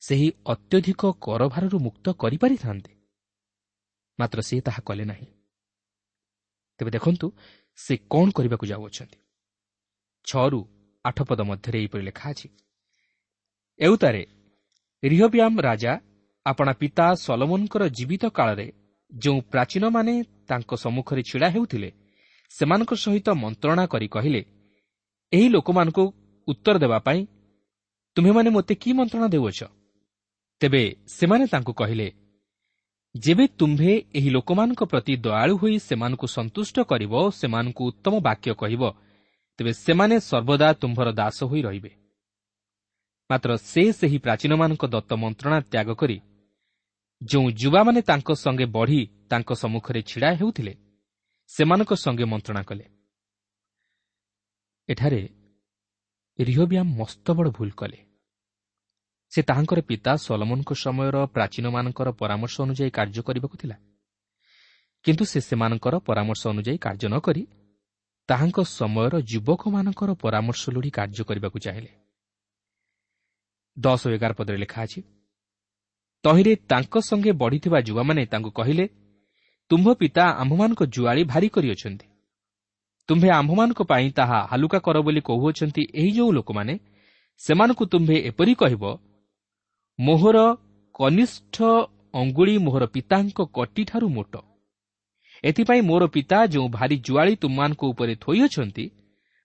ସେହି 0.01 0.27
ଅତ୍ୟଧିକ 0.45 1.01
କରଭାରରୁ 1.25 1.77
ମୁକ୍ତ 1.79 2.05
କରିପାରିଥାନ୍ତେ 2.21 2.91
ମାତ୍ର 4.19 4.39
ସେ 4.41 4.55
ତାହା 4.61 4.81
କଲେ 4.87 5.05
ନାହିଁ। 5.05 5.27
ତେବେ 6.79 6.91
ଦେଖନ୍ତୁ 6.91 7.27
ସେ 7.77 7.93
କ'ଣ 8.11 8.27
କରିବାକୁ 8.37 8.65
ଯାଉଅଛନ୍ତି। 8.71 9.17
ଛଅରୁ 10.27 10.59
ଆଠ 11.05 11.17
ପଦ 11.29 11.39
ମଧ୍ୟରେ 11.49 11.77
ଏହିପରି 11.79 12.03
ଲେଖା 12.03 12.25
ଅଛି 12.33 12.47
ଏଉତାରେ 13.79 14.23
ରିହବ୍ୟାମ 15.03 15.53
ରାଜା 15.61 15.93
ଆପଣା 16.45 16.73
ପିତା 16.73 17.05
ସଲମନଙ୍କର 17.15 17.83
ଜୀବିତ 17.89 18.23
କାଳରେ 18.29 18.67
ଯେଉଁ 19.11 19.39
ପ୍ରାଚୀନମାନେ 19.51 20.13
ତାଙ୍କ 20.47 20.71
ସମ୍ମୁଖରେ 20.75 21.21
ଛିଡ଼ା 21.21 21.47
ହେଉଥିଲେ 21.49 21.89
ସେମାନଙ୍କ 22.51 22.91
ସହିତ 22.95 23.27
ମନ୍ତ୍ରଣା 23.33 23.85
କରି 23.85 24.07
କହିଲେ 24.07 24.41
ଏହି 25.31 25.47
ଲୋକମାନଙ୍କୁ 25.49 26.03
ଉତ୍ତର 26.47 26.75
ଦେବା 26.77 26.99
ପାଇଁ 26.99 27.19
ତୁମେମାନେ 28.15 28.49
ମୋତେ 28.49 28.73
କି 28.75 28.89
ମନ୍ତ୍ରଣା 28.93 29.27
ଦେଉଅଛ? 29.27 29.59
ତେବେ 30.61 30.83
ସେମାନେ 31.07 31.45
ତାଙ୍କୁ 31.47 31.73
କହିଲେ 31.73 32.07
ଯେବେ 33.15 33.45
ତୁମ୍ଭେ 33.59 33.93
ଏହି 34.15 34.29
ଲୋକମାନଙ୍କ 34.29 34.81
ପ୍ରତି 34.83 35.13
ଦୟାଳୁ 35.17 35.53
ହୋଇ 35.57 35.75
ସେମାନଙ୍କୁ 35.79 36.27
ସନ୍ତୁଷ୍ଟ 36.27 36.75
କରିବ 36.81 37.13
ସେମାନଙ୍କୁ 37.29 37.81
ଉତ୍ତମ 37.85 38.13
ବାକ୍ୟ 38.19 38.51
କହିବ 38.53 38.83
ତେବେ 39.59 39.71
ସେମାନେ 39.85 40.15
ସର୍ବଦା 40.19 40.67
ତୁମ୍ଭର 40.73 41.07
ଦାସ 41.11 41.37
ହୋଇ 41.43 41.61
ରହିବେ 41.61 41.91
ମାତ୍ର 43.29 43.49
ସେ 43.63 43.83
ସେହି 43.91 44.17
ପ୍ରାଚୀନମାନଙ୍କ 44.17 44.83
ଦତ୍ତ 44.85 45.11
ମନ୍ତ୍ରଣା 45.13 45.59
ତ୍ୟାଗ 45.71 45.89
କରି 45.93 46.17
ଯେଉଁ 47.29 47.49
ଯୁବାମାନେ 47.51 48.01
ତାଙ୍କ 48.01 48.29
ସଙ୍ଗେ 48.33 48.65
ବଢ଼ି 48.65 49.01
ତାଙ୍କ 49.29 49.49
ସମ୍ମୁଖରେ 49.53 50.01
ଛିଡ଼ା 50.01 50.29
ହେଉଥିଲେ 50.33 50.73
ସେମାନଙ୍କ 51.47 51.91
ସଙ୍ଗେ 51.93 52.25
ମନ୍ତ୍ରଣା 52.25 52.63
କଲେ। 52.63 52.85
ଏଠାରେ 54.89 55.21
ରିହବ୍ୟାମ 56.39 56.87
ମସ୍ତ 56.97 57.31
ବଡ଼ 57.31 57.49
ଭୁଲ 57.49 57.69
କଲେ। 57.69 57.99
ସେ 59.31 59.41
ତାହାଙ୍କର 59.41 59.79
ପିତା 59.81 60.11
ସଲମନଙ୍କ 60.15 60.71
ସମୟର 60.73 61.15
ପ୍ରାଚୀନମାନଙ୍କର 61.25 62.07
ପରାମର୍ଶ 62.11 62.55
ଅନୁଯାୟୀ 62.61 62.89
କାର୍ଯ୍ୟ 62.89 63.21
କରିବାକୁ 63.21 63.55
ଥିଲା। 63.57 63.77
କିନ୍ତୁ 65.05 65.23
ସେ 65.25 65.39
ସେମାନଙ୍କର 65.39 65.95
ପରାମର୍ଶ 65.99 66.41
ଅନୁଯାୟୀ 66.47 66.77
କାର୍ଯ୍ୟ 66.77 67.07
ନ 67.09 67.15
କରି 67.19 67.43
ତାହାଙ୍କ 68.29 68.57
ସମୟର 68.79 69.13
ଯୁବକମାନଙ୍କର 69.31 70.09
ପରାମର୍ଶ 70.13 70.63
ଲୋଡ଼ି 70.69 70.89
କାର୍ଯ୍ୟ 70.89 71.23
କରିବାକୁ 71.23 71.57
ଚାହିଁଲେ। 71.59 71.91
ଦଶ 73.77 74.01
ଏଗାର 74.07 74.31
ପଦରେ 74.33 74.57
ଲେଖା 74.57 74.79
ଅଛି 74.83 74.99
ତହିଁରେ 76.23 76.53
ତାଙ୍କ 76.71 76.93
ସଙ୍ଗେ 77.09 77.31
ବଢ଼ିଥିବା 77.41 77.79
ଯୁବାମାନେ 77.87 78.21
ତାଙ୍କୁ 78.31 78.51
କହିଲେ 78.59 78.85
ତୁମ୍ଭ 79.71 79.87
ପିତା 80.01 80.23
ଆମ୍ଭମାନଙ୍କ 80.41 80.81
ଜୁଆଳି 80.95 81.23
ଭାରି 81.31 81.47
କରିଅଛନ୍ତି। 81.55 82.05
ତୁମ୍ଭେ 83.09 83.29
ଆମ୍ଭମାନଙ୍କ 83.39 83.81
ପାଇଁ 83.91 84.07
ତାହା 84.17 84.39
ହାଲୁକା 84.51 84.79
କର 84.85 84.97
ବୋଲି 85.05 85.21
କହୁଅଛନ୍ତି 85.29 85.83
ଏହି 85.93 86.11
ଯେଉଁ 86.17 86.31
ଲୋକମାନେ 86.31 86.73
ସେମାନଙ୍କୁ 87.41 87.83
ତୁମ୍ଭେ 87.93 88.17
ଏପରି 88.29 88.53
କହିବ 88.61 88.83
ମୋହର 89.99 90.37
କନିଷ୍ଠ 90.95 91.55
ଅଙ୍ଗୁଳି 92.13 92.55
ମୋହର 92.65 92.83
ପିତାଙ୍କ 92.95 93.39
କଟିଠାରୁ 93.57 94.07
ମୋଟ। 94.15 94.33
ଏଥିପାଇଁ 95.43 95.81
ମୋର 95.89 96.03
ପିତା 96.15 96.37
ଯେଉଁ 96.45 96.67
ଭାରି 96.69 96.95
ଜୁଆଳି 97.07 97.33
ତୁମମାନଙ୍କ 97.41 97.81
ଉପରେ 97.91 98.13
ଥୋଇଅଛନ୍ତି 98.23 98.85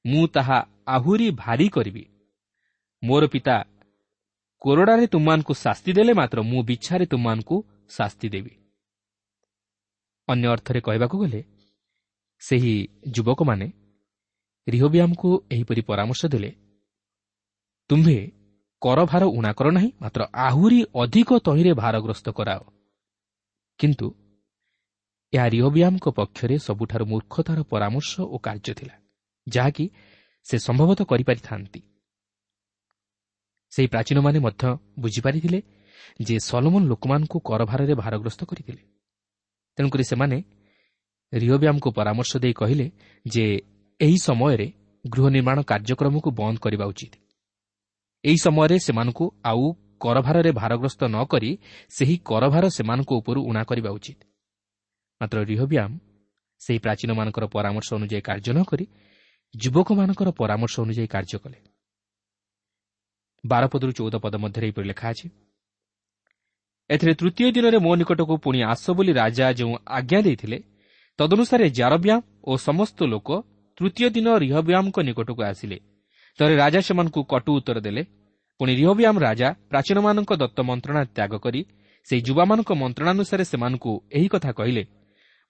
ମୁଁ 0.04 0.24
ତାହା 0.34 0.58
ଆହୁରି 0.86 1.28
ଭାରି 1.42 1.66
କରିବି। 1.68 2.04
ମୋର 3.02 3.22
ପିତା 3.26 3.56
କୋରଡ଼ାରେ 4.62 5.06
ତୁମମାନଙ୍କୁ 5.06 5.52
ଶାସ୍ତି 5.64 5.90
ଦେଲେ 5.96 6.12
ମାତ୍ର 6.20 6.38
ମୁଁ 6.50 6.60
ବିଛାରେ 6.68 7.04
ତୁମମାନଙ୍କୁ 7.06 7.56
ଶାସ୍ତି 7.96 8.28
ଦେବି। 8.34 8.52
ଅନ୍ୟ 10.28 10.46
ଅର୍ଥରେ 10.54 10.80
କହିବାକୁ 10.86 11.16
ଗଲେ 11.22 11.40
ସେହି 12.42 12.74
ଯୁବକମାନେ 13.14 13.66
ରିହବିଆମକୁ 14.66 15.28
ଏହିପରି 15.50 15.82
ପରାମର୍ଶ 15.90 16.22
ଦେଲେ 16.34 16.50
ତୁମ୍ଭେ 17.90 18.18
କର 18.82 18.98
ଭାର 19.10 19.22
ଉଣା 19.38 19.52
କର 19.58 19.68
ନାହିଁ 19.76 19.90
ମାତ୍ର 20.02 20.20
ଆହୁରି 20.46 20.80
ଅଧିକ 21.02 21.30
ତହିଁରେ 21.46 21.72
ଭାରଗ୍ରସ୍ତ 21.82 22.26
କରାଅ। 22.38 22.62
କିନ୍ତୁ 23.80 24.06
ଏହା 25.32 25.46
ରିହବିଆମଙ୍କ 25.54 26.06
ପକ୍ଷରେ 26.18 26.56
ସବୁଠାରୁ 26.66 27.04
ମୂର୍ଖତାର 27.12 27.58
ପରାମର୍ଶ 27.72 28.12
ଓ 28.34 28.36
କାର୍ଯ୍ୟ 28.46 28.72
ଥିଲା 28.78 28.94
ଯାହାକି 29.46 29.84
ସେ 30.46 30.56
ସମ୍ଭବତଃ 30.66 31.04
କରିପାରିଥାନ୍ତି। 31.12 31.80
ସେହି 33.70 33.88
ପ୍ରାଚୀନମାନେ 33.88 34.38
ମଧ୍ୟ 34.38 34.64
ବୁଝିପାରିଥିଲେ 34.98 35.58
ଯେ 36.22 36.36
ସଲମନ 36.38 36.82
ଲୋକମାନଙ୍କୁ 36.86 37.38
କରଭାରରେ 37.40 37.94
ଭାରଗ୍ରସ୍ତ 37.94 38.44
କରିଥିଲେ। 38.44 38.82
ତେଣୁକରି 39.78 40.04
ସେମାନେ 40.04 40.38
ରିଓବ୍ୟାମକୁ 41.32 41.88
ପରାମର୍ଶ 41.90 42.32
ଦେଇ 42.36 42.52
କହିଲେ 42.52 42.86
ଯେ 43.26 43.44
ଏହି 44.00 44.18
ସମୟରେ 44.18 44.66
ଗୃହ 45.04 45.26
ନିର୍ମାଣ 45.28 45.58
କାର୍ଯ୍ୟକ୍ରମକୁ 45.62 46.28
ବନ୍ଦ 46.30 46.58
କରିବା 46.58 46.84
ଉଚିତ। 46.84 47.14
ଏହି 48.24 48.38
ସମୟରେ 48.46 48.76
ସେମାନଙ୍କୁ 48.78 49.24
ଆଉ 49.44 49.64
କରଭାରରେ 50.00 50.50
ଭାରଗ୍ରସ୍ତ 50.52 51.00
ନ 51.04 51.16
କରି 51.24 51.50
ସେହି 51.88 52.16
କରଭାର 52.24 52.64
ସେମାନଙ୍କ 52.68 53.10
ଉପରୁ 53.12 53.40
ଉଣା 53.42 53.62
କରିବା 53.64 53.90
ଉଚିତ। 53.90 54.20
ମାତ୍ର 55.20 55.38
ରିହବ୍ୟାମ 55.44 55.90
ସେହି 56.60 56.78
ପ୍ରାଚୀନମାନଙ୍କର 56.78 57.44
ପରାମର୍ଶ 57.46 57.88
ଅନୁଯାୟୀ 57.94 58.20
କାର୍ଯ୍ୟ 58.20 58.52
ନ 58.52 58.58
କରି 58.64 58.84
ଯୁବକମାନଙ୍କର 59.54 60.28
ପରାମର୍ଶ 60.30 60.74
ଅନୁଯାୟୀ 60.80 61.06
କାର୍ଯ୍ୟ 61.06 61.38
କଲେ। 61.38 61.58
ବାରପଦରୁ 63.44 63.92
ଚଉଦ 63.92 64.14
ପଦ 64.24 64.34
ମଧ୍ୟରେ 64.42 64.64
ଏହିପରି 64.66 64.86
ଲେଖା 64.88 65.06
ଅଛି 65.12 65.26
ଏଥିରେ 66.90 67.12
ତୃତୀୟ 67.20 67.48
ଦିନରେ 67.56 67.78
ମୋ 67.78 67.92
ନିକଟକୁ 68.00 68.34
ପୁଣି 68.44 68.58
ଆସ 68.72 68.84
ବୋଲି 68.96 69.12
ରାଜା 69.12 69.46
ଯେଉଁ 69.58 69.74
ଆଜ୍ଞା 69.98 70.20
ଦେଇଥିଲେ 70.26 70.58
ତଦନୁସାରେ 71.18 71.66
ଜାରବ୍ୟାମ 71.70 72.20
ଓ 72.48 72.52
ସମସ୍ତ 72.68 72.98
ଲୋକ 73.12 73.28
ତୃତୀୟ 73.78 74.08
ଦିନ 74.16 74.26
ରିହବ୍ୟାମଙ୍କ 74.44 74.98
ନିକଟକୁ 75.08 75.42
ଆସିଲେ। 75.50 75.78
ଥରେ 76.38 76.54
ରାଜା 76.56 76.80
ସେମାନଙ୍କୁ 76.80 77.20
କଟୁ 77.32 77.50
ଉତ୍ତର 77.58 77.78
ଦେଲେ 77.86 78.02
ପୁଣି 78.60 78.72
ରିହବ୍ୟାମ 78.80 79.14
ରାଜା 79.18 79.48
ପ୍ରାଚୀନମାନଙ୍କ 79.70 80.30
ଦତ୍ତ 80.42 80.58
ମନ୍ତ୍ରଣା 80.68 81.02
ତ୍ୟାଗ 81.16 81.32
କରି 81.44 81.60
ସେହି 82.08 82.22
ଯୁବାମାନଙ୍କ 82.28 82.70
ମନ୍ତ୍ରଣାନୁସାରେ 82.82 83.44
ସେମାନଙ୍କୁ 83.52 83.92
ଏହି 84.16 84.28
କଥା 84.34 84.50
କହିଲେ 84.58 84.82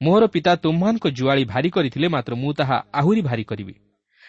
ମୋହର 0.01 0.25
ପିତା 0.35 0.53
ତୁମ୍ଭମାନଙ୍କ 0.65 1.07
ଜୁଆଳି 1.19 1.43
ଭାରି 1.53 1.69
କରିଥିଲେ 1.71 2.07
ମାତ୍ର 2.15 2.33
ମୁଁ 2.43 2.53
ତାହା 2.59 2.77
ଆହୁରି 3.01 3.23
ଭାରି 3.29 3.45
କରିବି। 3.51 3.75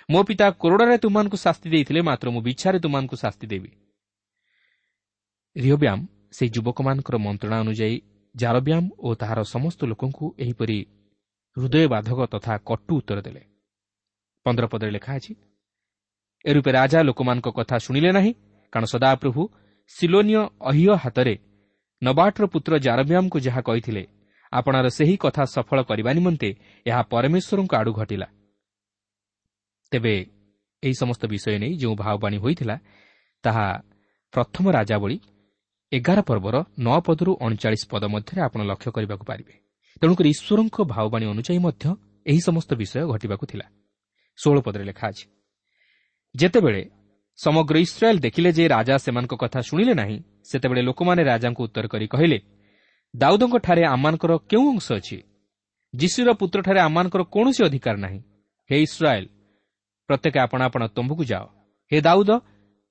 ମୋ 0.09 0.19
ପିତା 0.27 0.45
କୋରଡ଼ାରେ 0.61 0.97
ତୁମମାନଙ୍କୁ 1.03 1.37
ଶାସ୍ତି 1.37 1.67
ଦେଇଥିଲେ 1.73 2.01
ମାତ୍ର 2.01 2.27
ମୁଁ 2.33 2.41
ବିଛାରେ 2.47 2.77
ତୁମମାନଙ୍କୁ 2.85 3.15
ଶାସ୍ତି 3.23 3.45
ଦେବି। 3.51 3.71
ରିହବ୍ୟାମ 5.55 5.99
ସେହି 6.35 6.49
ଯୁବକମାନଙ୍କର 6.55 7.15
ମନ୍ତ୍ରଣା 7.25 7.57
ଅନୁଯାୟୀ 7.63 7.97
ଜାରବ୍ୟାମ 8.35 8.83
ଓ 9.05 9.07
ତାହାର 9.21 9.39
ସମସ୍ତ 9.53 9.79
ଲୋକଙ୍କୁ 9.91 10.25
ଏହିପରି 10.43 10.77
ହୃଦୟବାଧକ 11.57 12.19
ତଥା 12.33 12.53
କଟୁ 12.69 12.93
ଉତ୍ତର 12.99 13.19
ଦେଲେ। 13.25 13.41
ପନ୍ଦର 14.45 14.65
ପଦରେ 14.71 14.91
ଲେଖା 14.97 15.11
ଅଛି 15.19 15.33
ଏ 16.45 16.51
ରୂପେ 16.55 16.71
ରାଜା 16.79 16.99
ଲୋକମାନଙ୍କ 17.09 17.47
କଥା 17.57 17.75
ଶୁଣିଲେ 17.85 18.09
ନାହିଁ 18.17 18.31
କାରଣ 18.73 18.85
ସଦାପ୍ରଭୁ 18.93 19.41
ସିଲୋନିୟ 19.91 20.41
ଅହିୟ 20.69 20.91
ହାତରେ 21.03 21.35
ନବାଟର 22.01 22.43
ପୁତ୍ର 22.53 22.71
ଜାରବ୍ୟାମଙ୍କୁ 22.85 23.37
ଯାହା 23.45 23.61
କହିଥିଲେ 23.67 24.03
ଆପଣାର 24.53 24.87
ସେହି 24.97 25.15
କଥା 25.23 25.43
ସଫଳ 25.55 25.79
କରିବା 25.89 26.11
ନିମନ୍ତେ 26.17 26.49
ଏହା 26.85 27.01
ପରମେଶ୍ୱରଙ୍କ 27.13 27.73
ଆଡ଼ୁ 27.81 27.93
ଘଟିଲା। 27.99 28.27
ତେବେ 29.91 30.15
ଏହି 30.83 30.95
ସମସ୍ତ 31.01 31.23
ବିଷୟ 31.25 31.57
ନେଇ 31.63 31.73
ଯେଉଁ 31.81 31.95
ଭାବବାଣୀ 31.95 32.37
ହୋଇଥିଲା 32.43 32.75
ତାହା 33.43 33.65
ପ୍ରଥମ 34.33 34.65
ରାଜାବଳୀ 34.77 35.17
ଏଗାର 35.91 36.19
ପର୍ବର 36.21 36.55
ନଅ 36.85 36.97
ପଦରୁ 37.05 37.31
ଅଣଚାଳିଶ 37.45 37.83
ପଦ 37.91 38.03
ମଧ୍ୟରେ 38.13 38.39
ଆପଣ 38.47 38.59
ଲକ୍ଷ୍ୟ 38.69 38.89
କରିବାକୁ 38.95 39.23
ପାରିବେ। 39.29 39.53
ତେଣୁକରି 40.01 40.29
ଈଶ୍ୱରଙ୍କ 40.35 40.77
ଭାବବାଣୀ 40.93 41.25
ଅନୁଯାୟୀ 41.33 41.59
ମଧ୍ୟ 41.65 41.85
ଏହି 42.25 42.41
ସମସ୍ତ 42.47 42.69
ବିଷୟ 42.81 43.03
ଘଟିବାକୁ 43.11 43.45
ଥିଲା। 43.51 43.65
ଷୋହଳ 44.39 44.57
ପଦରେ 44.65 44.83
ଲେଖା 44.89 45.05
ଅଛି 45.11 45.25
ଯେତେବେଳେ 46.35 46.81
ସମଗ୍ର 47.39 47.75
ଇସ୍ରାଏଲ୍ 47.85 48.19
ଦେଖିଲେ 48.25 48.49
ଯେ 48.57 48.63
ରାଜା 48.75 48.95
ସେମାନଙ୍କ 49.05 49.33
କଥା 49.43 49.59
ଶୁଣିଲେ 49.69 49.93
ନାହିଁ 50.01 50.17
ସେତେବେଳେ 50.49 50.81
ଲୋକମାନେ 50.89 51.21
ରାଜାଙ୍କୁ 51.31 51.61
ଉତ୍ତର 51.67 51.85
କରି 51.93 52.07
କହିଲେ 52.13 52.39
ଦାଉଦଙ୍କଠାରେ 53.13 53.83
ଆମମାନଙ୍କର 53.93 54.31
କେଉଁ 54.51 54.65
ଅଂଶ 54.73 54.87
ଅଛି? 54.99 55.17
ଯୀଶୁର 55.93 56.29
ପୁତ୍ରଠାରେ 56.39 56.79
ଆମମାନଙ୍କର 56.87 57.21
କୌଣସି 57.33 57.61
ଅଧିକାର 57.67 57.95
ନାହିଁ। 58.05 58.19
ହେ 58.69 58.77
ଇସ୍ରାଏଲ୍ 58.85 59.27
ପ୍ରତ୍ୟେକ 60.09 60.35
ଆପଣ 60.45 60.59
ଆପଣ 60.67 60.81
ତମ୍ବୁକୁ 60.95 61.23
ଯାଅ। 61.31 61.45
ହେ 61.91 61.97
ଦାଉଦ 62.01 62.31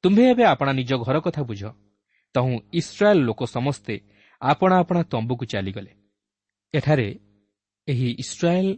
ତୁମ୍ଭେ 0.04 0.24
ଏବେ 0.32 0.44
ଆପଣା 0.44 0.72
ନିଜ 0.72 0.90
ଘର 1.04 1.16
କଥା 1.26 1.42
ବୁଝ। 1.42 1.62
ତହୁଁ 2.34 2.54
ଇସ୍ରାଏଲ୍ 2.72 3.22
ଲୋକ 3.28 3.40
ସମସ୍ତେ 3.46 3.94
ଆପଣା 4.42 4.74
ଆପଣା 4.78 5.00
ତମ୍ବୁକୁ 5.12 5.44
ଚାଲିଗଲେ। 5.52 5.92
ଏଠାରେ 6.74 7.08
ଏହି 7.88 8.08
ଇସ୍ରାଏଲ୍ 8.18 8.72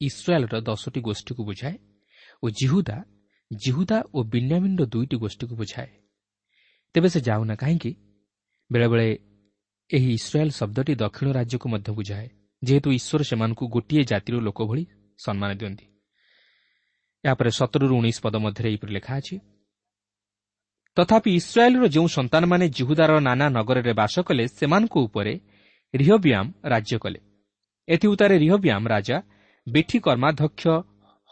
ଇସ୍ରାଏଲ୍ର 0.00 0.54
ଦଶଟି 0.60 1.00
ଗୋଷ୍ଠୀକୁ 1.00 1.42
ବୁଝାଏ 1.44 1.76
ଓ 2.42 2.46
ଜିହୁଦା 2.50 2.98
ଜିହୁଦା 3.50 3.98
ଓ 4.14 4.18
ବିନ୍ୟାମିନ୍ର 4.32 4.82
ଦୁଇଟି 4.86 5.16
ଗୋଷ୍ଠୀକୁ 5.16 5.54
ବୁଝାଏ। 5.56 5.90
ତେବେ 6.94 7.08
ସେ 7.08 7.20
ଯାଉନା 7.20 7.54
କାହିଁକି? 7.54 7.92
ବେଳେବେଳେ 8.70 9.08
ଏହି 9.90 10.08
ଇସ୍ରାଏଲ୍ 10.12 10.50
ଶବ୍ଦଟି 10.50 10.92
ଦକ୍ଷିଣ 10.94 11.28
ରାଜ୍ୟକୁ 11.32 11.66
ମଧ୍ୟ 11.68 11.90
ବୁଝାଏ 11.98 12.26
ଯେହେତୁ 12.62 12.88
ଈଶ୍ୱର 12.90 13.22
ସେମାନଙ୍କୁ 13.22 13.64
ଗୋଟିଏ 13.68 14.02
ଜାତିର 14.04 14.34
ଲୋକ 14.40 14.58
ଭଳି 14.68 14.84
ସମ୍ମାନ 15.18 15.50
ଦିଅନ୍ତି। 15.54 15.84
ଏହାପରେ 17.24 17.50
ସତରରୁ 17.50 17.94
ଉଣେଇଶ 18.00 18.18
ପଦ 18.24 18.34
ମଧ୍ୟରେ 18.44 18.68
ଏହିପରି 18.70 18.92
ଲେଖା 18.94 19.12
ଅଛି 19.20 19.36
ତଥାପି 20.96 21.30
ଇସ୍ରାଏଲ୍ର 21.40 21.84
ଯେଉଁ 21.94 22.08
ସନ୍ତାନମାନେ 22.08 22.66
ଜିହୁଦାର 22.68 23.12
ନାନା 23.20 23.46
ନଗରରେ 23.56 23.92
ବାସ 24.00 24.14
କଲେ 24.28 24.44
ସେମାନଙ୍କ 24.50 24.94
ଉପରେ 25.06 25.32
ରିହବିଆମ୍ 25.94 26.50
ରାଜ୍ୟ 26.64 26.96
କଲେ। 26.98 27.18
ଏଥିଉତ୍ତାରେ 27.88 28.34
ରିହବିଆମ୍ 28.44 28.86
ରାଜା 28.94 29.16
ବିଠି 29.66 29.98
କର୍ମାଧ୍ୟକ୍ଷ 30.06 30.64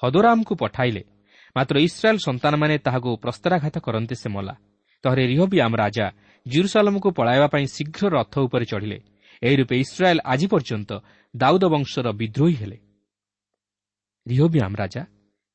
ହଦୋରାମ୍ଙ୍କୁ 0.03 0.55
ପଠାଇଲେ। 0.63 1.03
ମାତ୍ର 1.57 1.77
ଇସ୍ରାଏଲ୍ 1.89 2.25
ସନ୍ତାନମାନେ 2.27 2.75
ତାହାକୁ 2.87 3.11
ପ୍ରସ୍ତାରାଘାତ 3.25 3.77
କରନ୍ତେ 3.87 4.15
ସେ 4.15 4.29
ମଲା। 4.29 4.55
ତହରେ 5.05 5.25
ରିହବିଆମ୍ 5.33 5.77
ରାଜା 5.83 6.07
ଜିରୁସାଲମକୁ 6.47 7.09
ପଳାଇବା 7.19 7.49
ପାଇଁ 7.55 7.67
ଶୀଘ୍ର 7.77 8.05
ରଥ 8.17 8.35
ଉପରେ 8.47 8.65
ଚଢ଼ିଲେ। 8.71 8.99
ଏହି 9.43 9.57
ରୂପେ 9.61 9.75
ଇସ୍ରାଏଲ୍ 9.85 10.21
ଆଜି 10.33 10.47
ପର୍ଯ୍ୟନ୍ତ 10.53 10.91
ଦାଉଦ 11.35 11.65
ବଂଶର 11.75 12.07
ବିଦ୍ରୋହୀ 12.21 12.57
ହେଲେ। 12.61 12.79
ରିହବିଆମ୍ 14.27 14.77
ରାଜା 14.83 15.03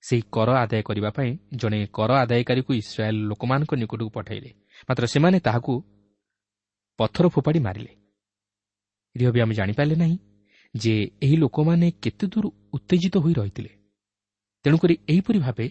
ସେହି 0.03 0.21
କର 0.31 0.49
ଆଦାୟ 0.51 0.81
କରିବା 0.81 1.09
ପାଇଁ 1.09 1.37
ଜଣେ 1.55 1.87
କର 1.87 2.11
ଆଦାୟକାରୀକୁ 2.13 2.73
ଇସ୍ରାଏଲ୍ 2.73 3.19
ଲୋକମାନଙ୍କ 3.21 3.71
ନିକଟକୁ 3.75 4.09
ପଠାଇଲେ। 4.09 4.51
ମାତ୍ର 4.89 5.05
ସେମାନେ 5.05 5.39
ତାହାକୁ 5.39 5.73
ପଥର 6.99 7.27
ଫୋପାଡ଼ି 7.27 7.59
ମାରିଲେ। 7.59 7.91
ରିହବିଆମ୍ 9.15 9.53
ଜାଣିପାରିଲେ 9.53 9.95
ନାହିଁ 9.95 10.17
ଯେ 10.75 10.93
ଏହି 11.21 11.35
ଲୋକମାନେ 11.37 11.91
କେତେ 12.03 12.25
ଦୂର 12.27 12.45
ଉତ୍ତେଜିତ 12.73 13.17
ହୋଇ 13.17 13.33
ରହିଥିଲେ। 13.33 13.71
ତେଣୁକରି 14.65 14.95
ଏହିପରି 15.09 15.39
ଭାବେ 15.39 15.67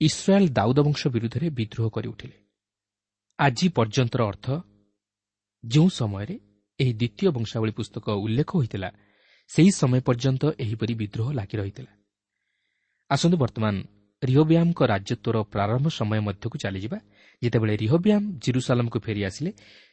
ଇସ୍ରାଏଲ୍ 0.00 0.48
ଦାଉଦ 0.48 0.78
ବଂଶ 0.80 1.00
ବିରୁଦ୍ଧରେ 1.08 1.50
ବିଦ୍ରୋହ 1.50 1.86
କରିଉଠିଲେ। 1.90 2.36
ଆଜି 3.38 3.68
ପର୍ଯ୍ୟନ୍ତର 3.68 4.20
ଅର୍ଥ 4.26 4.46
ଯେଉଁ 5.64 5.88
ସମୟରେ 5.88 6.36
ଏହି 6.80 6.92
ଦ୍ୱିତୀୟ 6.92 7.30
ବଂଶାବଳୀ 7.30 7.72
ପୁସ୍ତକ 7.72 8.06
ଉଲ୍ଲେଖ 8.24 8.50
ହୋଇଥିଲା 8.56 8.90
ସେହି 9.50 9.70
ସମୟ 9.70 10.00
ପର୍ଯ୍ୟନ୍ତ 10.00 10.42
ଏହିପରି 10.58 10.94
ବିଦ୍ରୋହ 10.94 11.28
ଲାଗି 11.32 11.56
ରହିଥିଲା। 11.56 11.95
ଆସନ୍ତୁ 13.10 13.36
ବର୍ତ୍ତମାନ 13.38 13.74
ରିହୋବ୍ୟାମ୍ଙ୍କ 14.22 14.80
ରାଜତ୍ୱର 14.92 15.36
ପ୍ରାରମ୍ଭ 15.52 15.86
ସମୟ 15.98 16.20
ମଧ୍ୟକୁ 16.28 16.56
ଚାଲିଯିବା। 16.64 16.98
ଯେତେବେଳେ 17.42 17.74
ରିହୋବ୍ୟାମ୍ 17.82 18.26
ଜିରୁସାଲମ୍କୁ 18.44 18.98
ଫେରିଆସିଲେ 19.06 19.50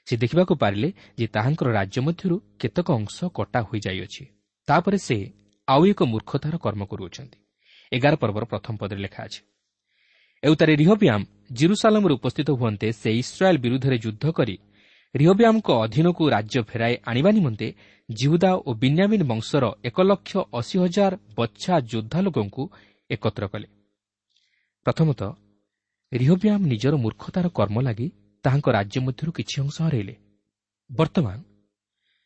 ସେ 0.08 0.13
ଦେଖିବାକୁ 0.23 0.54
ପାରିଲେ 0.63 0.89
ଯେ 1.19 1.26
ତାହାଙ୍କର 1.36 1.67
ରାଜ୍ୟ 1.80 1.99
ମଧ୍ୟରୁ 2.08 2.36
କେତେକ 2.62 2.88
ଅଂଶ 2.99 3.17
କଟା 3.38 3.60
ହୋଇଯାଇଅଛି। 3.67 4.23
ତାପରେ 4.67 4.97
ସେ 5.08 5.17
ଆଉ 5.67 5.82
ଏକ 5.91 5.99
ମୂର୍ଖତାର 6.12 6.56
କର୍ମ 6.65 6.82
କରୁଅଛନ୍ତି। 6.91 7.38
ଏଗାର 7.91 8.13
ପର୍ବର 8.21 8.43
ପ୍ରଥମ 8.52 8.73
ପଦରେ 8.82 9.02
ଲେଖା 9.06 9.21
ଅଛି 9.28 9.41
ଏଉତାରେ 10.43 10.73
ରିହବ୍ୟାମ୍ 10.82 11.23
ଜିରୁସାଲମରେ 11.58 12.13
ଉପସ୍ଥିତ 12.19 12.49
ହୁଅନ୍ତେ 12.60 12.88
ସେ 13.02 13.10
ଇସ୍ରାଏଲ୍ 13.21 13.60
ବିରୁଦ୍ଧରେ 13.63 13.97
ଯୁଦ୍ଧ 14.06 14.26
କରି 14.38 14.56
ରିହବ୍ୟାମ୍ଙ୍କ 15.15 15.69
ଅଧୀନକୁ 15.86 16.23
ରାଜ୍ୟ 16.36 16.60
ଫେରାଇ 16.69 16.95
ଆଣିବା 17.10 17.32
ନିମନ୍ତେ 17.38 17.67
ଜିହୁଦା 18.10 18.52
ଓ 18.67 18.69
ବିନ୍ୟାମିନ୍ 18.84 19.28
ବଂଶର 19.32 19.63
ଏକ 19.89 19.97
ଲକ୍ଷ 20.02 20.32
ଅଶୀ 20.60 20.78
ହଜାର 20.84 21.13
ବଚ୍ଛା 21.38 21.73
ଯୋଦ୍ଧା 21.91 22.19
ଲୋକଙ୍କୁ 22.26 22.63
ଏକତ୍ର 23.15 23.43
କଲେ। 23.54 23.67
ପ୍ରଥମତଃ 24.86 25.32
ରିହବ୍ୟାମ୍ 26.12 26.63
ନିଜର 26.71 26.93
ମୂର୍ଖତାର 27.04 27.45
କର୍ମ 27.58 27.78
ଲାଗି 27.88 28.08
ତାହାଙ୍କ 28.45 28.67
ରାଜ୍ୟ 28.78 28.97
ମଧ୍ୟରୁ 29.06 29.32
କିଛି 29.38 29.56
ଅଂଶ 29.63 29.78
ହରାଇଲେ। 29.86 30.15
ବର୍ତ୍ତମାନ 30.89 31.38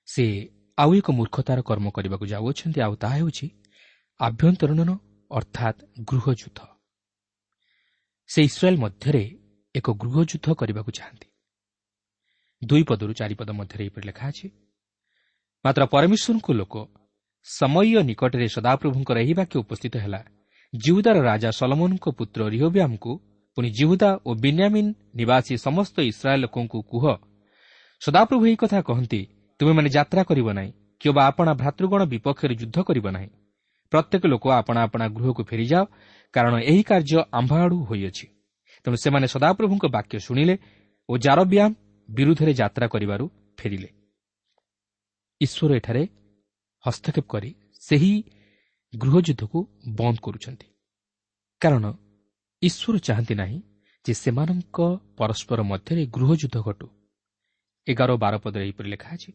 ସେ 0.07 0.25
ଆଉ 0.77 0.91
ଏକ 0.99 1.07
ମୂର୍ଖତାର 1.11 1.59
କର୍ମ 1.69 1.87
କରିବାକୁ 1.95 2.25
ଯାଉଅଛନ୍ତି 2.33 2.79
ଆଉ 2.85 2.93
ତାହା 3.01 3.15
ହେଉଛି 3.19 3.47
ଆଭ୍ୟନ୍ତରୀଣ 4.19 4.89
ଅର୍ଥାତ୍ 5.31 5.79
ଗୃହଯୁଦ୍ଧ। 6.09 6.59
ସେ 8.29 8.39
ଇସ୍ରାଏଲ୍ 8.49 8.79
ମଧ୍ୟରେ 8.83 9.23
ଏକ 9.75 9.87
ଗୃହଯୁଦ୍ଧ 10.01 10.47
କରିବାକୁ 10.59 10.91
ଚାହାନ୍ତି। 10.97 11.27
ଦୁଇ 12.61 12.83
ପଦରୁ 12.89 13.13
ଚାରିପଦ 13.13 13.49
ମଧ୍ୟରେ 13.59 13.81
ଏହିପରି 13.83 14.05
ଲେଖା 14.09 14.25
ଅଛି 14.31 14.47
ମାତ୍ର 15.65 15.81
ପରମେଶ୍ୱରଙ୍କ 15.93 16.47
ଲୋକ 16.59 16.75
ସମୟ 17.47 17.87
ନିକଟରେ 18.09 18.47
ସଦାପ୍ରଭୁଙ୍କର 18.55 19.17
ଏହି 19.23 19.33
ବାକ୍ୟ 19.39 19.55
ଉପସ୍ଥିତ 19.63 19.95
ହେଲା 19.97 20.19
ଜିହୁଦାର 20.73 21.17
ରାଜା 21.21 21.49
ସଲମନଙ୍କ 21.49 22.05
ପୁତ୍ର 22.17 22.39
ରିହବ୍ୟାମ୍ଙ୍କୁ 22.53 23.11
ପୁଣି 23.57 23.69
ଜିହୁଦା 23.69 24.09
ଓ 24.27 24.29
ବିନ୍ୟାମିନ୍ 24.43 24.89
ନିବାସୀ 25.15 25.53
ସମସ୍ତ 25.57 25.95
ଇସ୍ରାଏଲ୍ 26.11 26.43
ଲୋକଙ୍କୁ 26.45 26.79
କୁହ। 26.91 27.05
ସଦାପ୍ରଭୁ 28.01 28.43
ଏହି 28.47 28.57
କଥା 28.61 28.79
କହନ୍ତି 28.81 29.21
ତୁମେମାନେ 29.59 29.89
ଯାତ୍ରା 29.89 30.21
କରିବ 30.29 30.47
ନାହିଁ 30.57 30.71
କିମ୍ବା 31.01 31.21
ଆପଣା 31.29 31.51
ଭ୍ରାତୃଗଣ 31.61 32.01
ବିପକ୍ଷରେ 32.11 32.53
ଯୁଦ୍ଧ 32.61 32.77
କରିବ 32.87 33.05
ନାହିଁ। 33.15 33.29
ପ୍ରତ୍ୟେକ 33.91 34.23
ଲୋକ 34.27 34.45
ଆପଣା 34.61 34.79
ଆପଣା 34.87 35.05
ଗୃହକୁ 35.15 35.41
ଫେରିଯାଅ 35.49 35.83
କାରଣ 36.33 36.53
ଏହି 36.71 36.83
କାର୍ଯ୍ୟ 36.89 37.19
ଆମ୍ଭ 37.39 37.51
ଆଡ଼ୁ 37.63 37.77
ହୋଇଅଛି। 37.89 38.25
ତେଣୁ 38.85 38.97
ସେମାନେ 39.03 39.27
ସଦାପ୍ରଭୁଙ୍କ 39.33 39.85
ବାକ୍ୟ 39.95 40.15
ଶୁଣିଲେ 40.25 40.55
ଓ 41.09 41.13
ଜାରବ୍ୟାମ୍ 41.25 41.73
ବିରୁଦ୍ଧରେ 42.09 42.51
ଯାତ୍ରା 42.61 42.85
କରିବାରୁ 42.93 43.25
ଫେରିଲେ। 43.57 43.89
ଈଶ୍ୱର 45.41 45.71
ଏଠାରେ 45.79 46.03
ହସ୍ତକ୍ଷେପ 46.83 47.25
କରି 47.33 47.49
ସେହି 47.87 48.13
ଗୃହଯୁଦ୍ଧକୁ 48.93 49.59
ବନ୍ଦ 49.97 50.17
କରୁଛନ୍ତି। 50.25 50.67
କାରଣ 51.61 51.85
ଈଶ୍ୱର 52.61 52.95
ଚାହାନ୍ତି 52.97 53.35
ନାହିଁ 53.35 53.59
ଯେ 54.05 54.13
ସେମାନଙ୍କ 54.13 54.77
ପରସ୍ପର 55.17 55.59
ମଧ୍ୟରେ 55.71 56.03
ଗୃହଯୁଦ୍ଧ 56.15 56.57
ଘଟୁ। 56.67 56.87
ଏଗାର 57.87 58.11
ବାର 58.23 58.33
ପଦରେ 58.43 58.63
ଏହିପରି 58.65 58.89
ଲେଖା 58.89 59.09
ଅଛି 59.15 59.31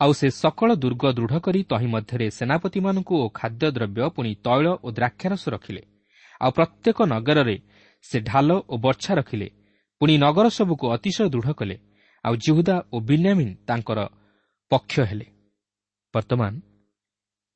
ଆଉ 0.00 0.12
ସେ 0.12 0.26
ସକଳ 0.34 0.68
ଦୁର୍ଗ 0.74 1.02
ଦୃଢ଼ 1.16 1.34
କରି 1.46 1.60
ତହିଁ 1.70 1.88
ମଧ୍ୟରେ 1.94 2.26
ସେନାପତିମାନଙ୍କୁ 2.38 3.14
ଓ 3.24 3.26
ଖାଦ୍ୟଦ୍ରବ୍ୟ 3.38 4.04
ପୁଣି 4.16 4.30
ତୈଳ 4.46 4.66
ଓ 4.84 4.88
ଦ୍ରାକ୍ଷାରସ 4.98 5.44
ରଖିଲେ 5.54 5.82
ଆଉ 6.40 6.50
ପ୍ରତ୍ୟେକ 6.56 6.98
ନଗରରେ 7.12 7.56
ସେ 8.04 8.16
ଢାଲ 8.20 8.48
ଓ 8.68 8.74
ବର୍ଚ୍ଛା 8.84 9.12
ରଖିଲେ 9.20 9.48
ପୁଣି 10.00 10.14
ନଗର 10.18 10.46
ସବୁକୁ 10.48 10.86
ଅତିଶୟ 10.96 11.26
ଦୃଢ଼ 11.34 11.50
କଲେ। 11.54 11.76
ଆଉ 12.24 12.34
ଜିହୁଦା 12.36 12.76
ଓ 12.92 12.96
ବିନ୍ୟାମିନ୍ 13.08 13.52
ତାଙ୍କର 13.68 13.98
ପକ୍ଷ 14.70 14.94
ହେଲେ। 15.10 15.26
ବର୍ତ୍ତମାନ 16.14 16.52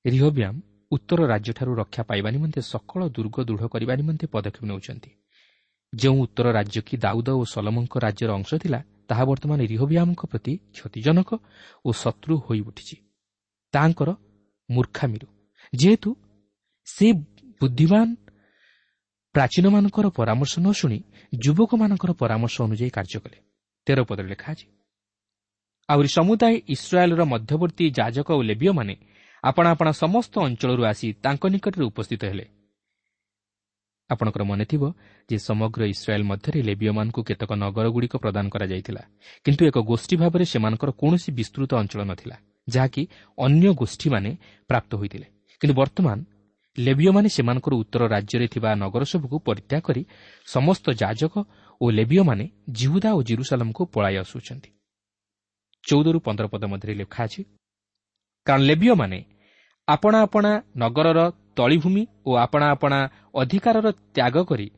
ରିହବ୍ୟାମ୍ 0.07 0.59
ଉତ୍ତର 0.91 1.21
ରାଜ୍ୟଠାରୁ 1.27 1.73
ରକ୍ଷା 1.75 2.03
ପାଇବା 2.09 2.29
ନିମନ୍ତେ 2.31 2.61
ସକଳ 2.73 3.01
ଦୁର୍ଗ 3.09 3.37
ଦୃଢ଼ 3.49 3.65
କରିବା 3.75 3.95
ନିମନ୍ତେ 4.01 4.27
ପଦକ୍ଷେପ 4.27 4.65
ନେଉଛନ୍ତି। 4.71 5.11
ଯେଉଁ 5.93 6.19
ଉତ୍ତର 6.25 6.47
ରାଜ୍ୟ 6.59 6.79
କି 6.89 6.95
ଦାଉଦ 6.97 7.29
ଓ 7.41 7.43
ସଲମଙ୍କ 7.55 7.95
ରାଜ୍ୟର 8.07 8.31
ଅଂଶ 8.39 8.51
ଥିଲା 8.63 8.81
ତାହା 9.09 9.25
ବର୍ତ୍ତମାନ 9.31 9.61
ରିହବ୍ୟାମଙ୍କ 9.73 10.23
ପ୍ରତି 10.31 10.53
କ୍ଷତିଜନକ 10.75 11.31
ଓ 11.85 11.89
ଶତ୍ରୁ 12.03 12.35
ହୋଇଉଠିଛି 12.47 12.97
ତାହାଙ୍କର 13.75 14.11
ମୂର୍ଖାମିରୁ। 14.69 15.27
ଯେହେତୁ 15.73 16.11
ସେ 16.87 17.07
ବୁଦ୍ଧିମାନ 17.61 18.09
ପ୍ରାଚୀନମାନଙ୍କର 19.35 20.07
ପରାମର୍ଶ 20.19 20.55
ନ 20.59 20.69
ଶୁଣି 20.73 20.99
ଯୁବକମାନଙ୍କର 21.33 22.11
ପରାମର୍ଶ 22.23 22.57
ଅନୁଯାୟୀ 22.67 22.91
କାର୍ଯ୍ୟ 22.97 23.19
କଲେ। 23.25 23.39
ତେର 23.87 23.99
ପଦରେ 24.09 24.29
ଲେଖା 24.33 24.49
ଅଛି। 24.53 24.67
ଆହୁରି 25.89 26.11
ସମୁଦାୟ 26.19 26.55
ଇସ୍ରାଏଲ୍ର 26.75 27.23
ମଧ୍ୟବର୍ତ୍ତୀ 27.33 27.85
ଯାଜକ 27.99 28.29
ଓ 28.39 28.41
ଲେବିୟମାନେ 28.43 28.95
ଆପଣା 29.49 29.69
ଆପଣା 29.75 29.93
ସମସ୍ତ 30.03 30.35
ଅଞ୍ଚଳରୁ 30.47 30.83
ଆସି 30.91 31.07
ତାଙ୍କ 31.25 31.43
ନିକଟରେ 31.55 31.85
ଉପସ୍ଥିତ 31.91 32.23
ହେଲେ। 32.31 32.47
ଆପଣଙ୍କର 34.11 34.43
ମନେଥିବ 34.51 34.83
ଯେ 35.29 35.37
ସମଗ୍ର 35.49 35.81
ଇସ୍ରାଏଲ୍ 35.95 36.29
ମଧ୍ୟରେ 36.31 36.59
ଲେବିୟମାନଙ୍କୁ 36.69 37.21
କେତେକ 37.29 37.51
ନଗରଗୁଡ଼ିକ 37.63 38.15
ପ୍ରଦାନ 38.25 38.45
କରାଯାଇଥିଲା 38.55 39.03
କିନ୍ତୁ 39.45 39.63
ଏକ 39.71 39.77
ଗୋଷ୍ଠୀ 39.91 40.15
ଭାବରେ 40.23 40.45
ସେମାନଙ୍କର 40.53 40.91
କୌଣସି 41.01 41.31
ବିସ୍ତୃତ 41.39 41.71
ଅଞ୍ଚଳ 41.81 42.01
ନଥିଲା 42.11 42.37
ଯାହାକି 42.69 43.03
ଅନ୍ୟ 43.39 43.67
ଗୋଷ୍ଠୀମାନେ 43.81 44.31
ପ୍ରାପ୍ତ 44.71 44.91
ହୋଇଥିଲେ। 45.01 45.27
କିନ୍ତୁ 45.63 45.75
ବର୍ତ୍ତମାନ 45.81 46.19
ଲେବିୟମାନେ 46.79 47.29
ସେମାନଙ୍କର 47.37 47.73
ଉତ୍ତର 47.83 48.03
ରାଜ୍ୟରେ 48.15 48.47
ଥିବା 48.55 48.71
ନଗର 48.83 49.03
ସବୁକୁ 49.13 49.37
ପରିତ୍ୟାଗ 49.49 49.83
କରି 49.89 50.03
ସମସ୍ତ 50.55 50.87
ଯାଜକ 51.03 51.35
ଓ 51.81 51.87
ଲେବିୟମାନେ 51.99 52.45
ଜିହୁଦା 52.79 53.11
ଓ 53.19 53.21
ଜିରୁସାଲମକୁ 53.29 53.83
ପଳାଇ 53.95 54.17
ଆସୁଛନ୍ତି। 54.23 54.71
ଚଉଦରୁ 55.85 56.19
ପନ୍ଦର 56.27 56.47
ପଦ 56.53 56.63
ମଧ୍ୟରେ 56.73 56.95
ଲେଖା 57.01 57.21
ଅଛି 57.27 57.41
କାରଣ 58.47 58.63
ଲେବିୟମାନେ 58.71 59.19
ଆପଣା 59.89 60.19
ଆପଣା 60.27 60.53
ନଗରର 60.83 61.21
ତଳିଭୂମି 61.59 62.03
ଓ 62.29 62.31
ଆପଣା 62.45 62.67
ଆପଣା 62.75 62.99
ଅଧିକାରର 63.41 63.87
ତ୍ୟାଗ 64.17 64.37
କରି 64.51 64.69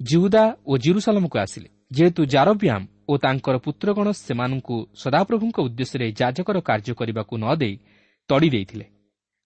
ଜିଉଦା 0.00 0.44
ଓ 0.66 0.72
ଜିରୁସାଲମକୁ 0.84 1.36
ଆସିଲେ। 1.44 1.68
ଯେହେତୁ 1.96 2.20
ଜାରବ୍ୟାମ୍ 2.34 2.84
ଓ 3.10 3.12
ତାଙ୍କର 3.24 3.56
ପୁତ୍ରଗଣ 3.64 4.06
ସେମାନଙ୍କୁ 4.26 4.76
ସଦାପ୍ରଭୁଙ୍କ 5.02 5.56
ଉଦ୍ଦେଶ୍ୟରେ 5.66 6.06
ଯାଜକର 6.20 6.56
କାର୍ଯ୍ୟ 6.68 6.92
କରିବାକୁ 7.00 7.34
ନ 7.42 7.46
ଦେଇ 7.60 7.74
ତଡ଼ି 8.30 8.48
ଦେଇଥିଲେ। 8.54 8.86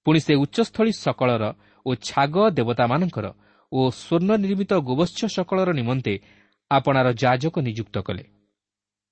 ପୁଣି 0.07 0.19
ସେ 0.27 0.33
ଉଚ୍ଚସ୍ଥଳୀ 0.45 0.93
ସକଳର 1.05 1.45
ଓ 1.87 1.91
ଛାଗ 2.09 2.35
ଦେବତାମାନଙ୍କର 2.59 3.27
ଓ 3.73 3.81
ସ୍ୱର୍ଣ୍ଣ 4.01 4.31
ନିର୍ମିତ 4.45 4.73
ଗୋବତ୍ସ 4.89 5.21
ସକଳର 5.37 5.69
ନିମନ୍ତେ 5.81 6.15
ଆପଣାର 6.71 7.09
ଯାଜକ 7.23 7.55
ନିଯୁକ୍ତ 7.69 7.97
କଲେ। 8.07 8.25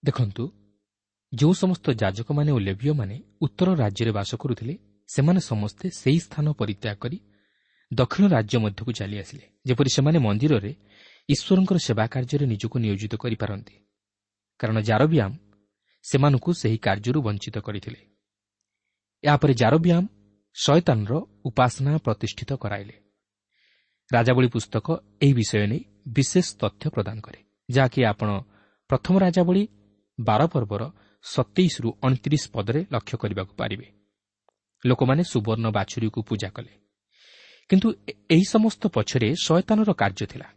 ଦେଖନ୍ତୁ 0.03 0.43
ଯେଉଁ 1.33 1.55
ସମସ୍ତ 1.63 1.87
ଯାଜକମାନେ 2.03 2.51
ଓ 2.57 2.59
ଲେବିୟମାନେ 2.69 3.17
ଉତ୍ତର 3.45 3.69
ରାଜ୍ୟରେ 3.83 4.13
ବାସ 4.19 4.31
କରୁଥିଲେ 4.43 4.75
ସେମାନେ 5.15 5.41
ସମସ୍ତେ 5.41 5.87
ସେହି 5.91 6.21
ସ୍ଥାନ 6.27 6.47
ପରିତ୍ୟାଗ 6.53 6.97
କରି 6.97 7.19
ଦକ୍ଷିଣ 7.91 8.25
ରାଜ୍ୟ 8.29 8.57
ମଧ୍ୟକୁ 8.59 8.91
ଚାଲିଆସିଲେ 8.93 9.47
ଯେପରି 9.67 9.91
ସେମାନେ 9.97 10.19
ମନ୍ଦିରରେ 10.19 10.73
ଈଶ୍ୱରଙ୍କର 11.29 11.79
ସେବା 11.79 12.05
କାର୍ଯ୍ୟରେ 12.07 12.47
ନିଜକୁ 12.47 12.77
ନିୟୋଜିତ 12.79 13.15
କରିପାରନ୍ତି। 13.15 13.75
କାରଣ 14.61 14.77
ଜାରବିୟାମ 14.81 15.33
ସେମାନଙ୍କୁ 16.05 16.51
ସେହି 16.53 16.79
କାର୍ଯ୍ୟରୁ 16.79 17.19
ବଞ୍ଚିତ 17.23 17.57
କରିଥିଲେ। 17.59 18.01
ଏହାପରେ 19.25 19.53
ଜାରବିୟାମ 19.55 20.05
ଶୟତାନର 20.57 21.13
ଉପାସନା 21.45 21.93
ପ୍ରତିଷ୍ଠିତ 21.99 22.51
କରାଇଲେ। 22.53 22.97
ରାଜାବଳୀ 24.11 24.49
ପୁସ୍ତକ 24.49 24.87
ଏହି 25.23 25.33
ବିଷୟ 25.33 25.67
ନେଇ 25.67 25.81
ବିଶେଷ 26.09 26.47
ତଥ୍ୟ 26.59 26.85
ପ୍ରଦାନ 26.95 27.17
କରେ 27.21 27.41
ଯାହାକି 27.69 28.01
ଆପଣ 28.05 28.29
ପ୍ରଥମ 28.91 29.15
ରାଜାବଳୀ 29.19 29.63
ବାର 30.19 30.41
ପର୍ବର 30.47 30.83
ସତେଇଶରୁ 31.25 31.89
ଅଣତିରିଶ 32.03 32.45
ପଦରେ 32.53 32.81
ଲକ୍ଷ୍ୟ 32.93 33.17
କରିବାକୁ 33.17 33.53
ପାରିବେ। 33.57 34.02
ଲୋକମାନେ 34.85 35.23
ସୁବର୍ଣ୍ଣ 35.23 35.67
ବାଛୁରୀକୁ 35.71 36.21
ପୂଜା 36.23 36.49
କଲେ। 36.49 36.73
କିନ୍ତୁ 37.71 37.89
ଏହି 38.31 38.45
ସମସ୍ତ 38.45 38.83
ପଛରେ 38.89 39.29
ଶୟତାନର 39.45 39.91
କାର୍ଯ୍ୟ 39.93 40.27
ଥିଲା। 40.27 40.49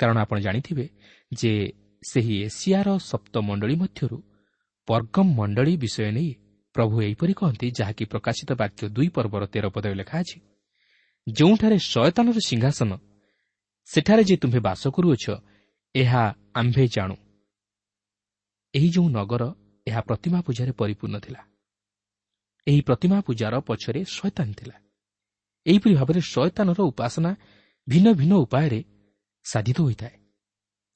କାରଣ 0.00 0.16
ଆପଣ 0.18 0.36
ଜାଣିଥିବେ 0.38 0.86
ଯେ 1.32 1.52
ସେହି 2.02 2.34
ଏସିଆର 2.46 2.88
ସପ୍ତ 3.10 3.34
ମଣ୍ଡଳୀ 3.38 3.76
ମଧ୍ୟରୁ 3.76 4.18
ପର୍ଗମ 4.88 5.26
ମଣ୍ଡଳୀ 5.34 5.74
ବିଷୟ 5.76 6.10
ନେଇ 6.12 6.30
ପ୍ରଭୁ 6.74 6.94
ଏହିପରି 7.02 7.32
କହନ୍ତି 7.34 7.66
ଯାହାକି 7.78 8.04
ପ୍ରକାଶିତ 8.04 8.50
ବାକ୍ୟ 8.52 8.82
ଦୁଇ 8.88 9.08
ପର୍ବର 9.08 9.42
ତେର 9.46 9.66
ପଦରେ 9.68 9.94
ଲେଖା 9.94 10.16
ଅଛି 10.18 10.38
ଯେଉଁଠାରେ 11.28 11.78
ଶୟତାନର 11.78 12.38
ସିଂହାସନ 12.48 12.90
ସେଠାରେ 13.88 14.22
ଯେ 14.24 14.36
ତୁମ୍ଭେ 14.36 14.60
ବାସ 14.60 14.82
କରୁଅଛ 14.88 15.24
ଏହା 15.94 16.22
ଆମ୍ଭେ 16.54 16.84
ଜାଣୁ। 16.86 17.16
ଏହି 18.74 18.88
ଯେଉଁ 18.88 19.08
ନଗର 19.08 19.42
ଏହା 19.86 20.00
ପ୍ରତିମା 20.00 20.38
ପୂଜାରେ 20.40 20.72
ପରିପୂର୍ଣ୍ଣ 20.72 21.16
ଥିଲା। 21.18 21.42
ଏହି 22.66 22.80
ପ୍ରତିମା 22.88 23.18
ପୂଜାର 23.26 23.54
ପଛରେ 23.68 24.00
ଶୟତାନ 24.16 24.48
ଥିଲା। 24.58 24.76
ଏହିପରି 25.66 25.94
ଭାବରେ 26.00 26.20
ଶୟତାନର 26.32 26.80
ଉପାସନା 26.90 27.30
ଭିନ୍ନ 27.86 28.06
ଭିନ୍ନ 28.18 28.32
ଉପାୟରେ 28.44 28.80
ସାଧିତ 29.46 29.78
ହୋଇଥାଏ। 29.86 30.14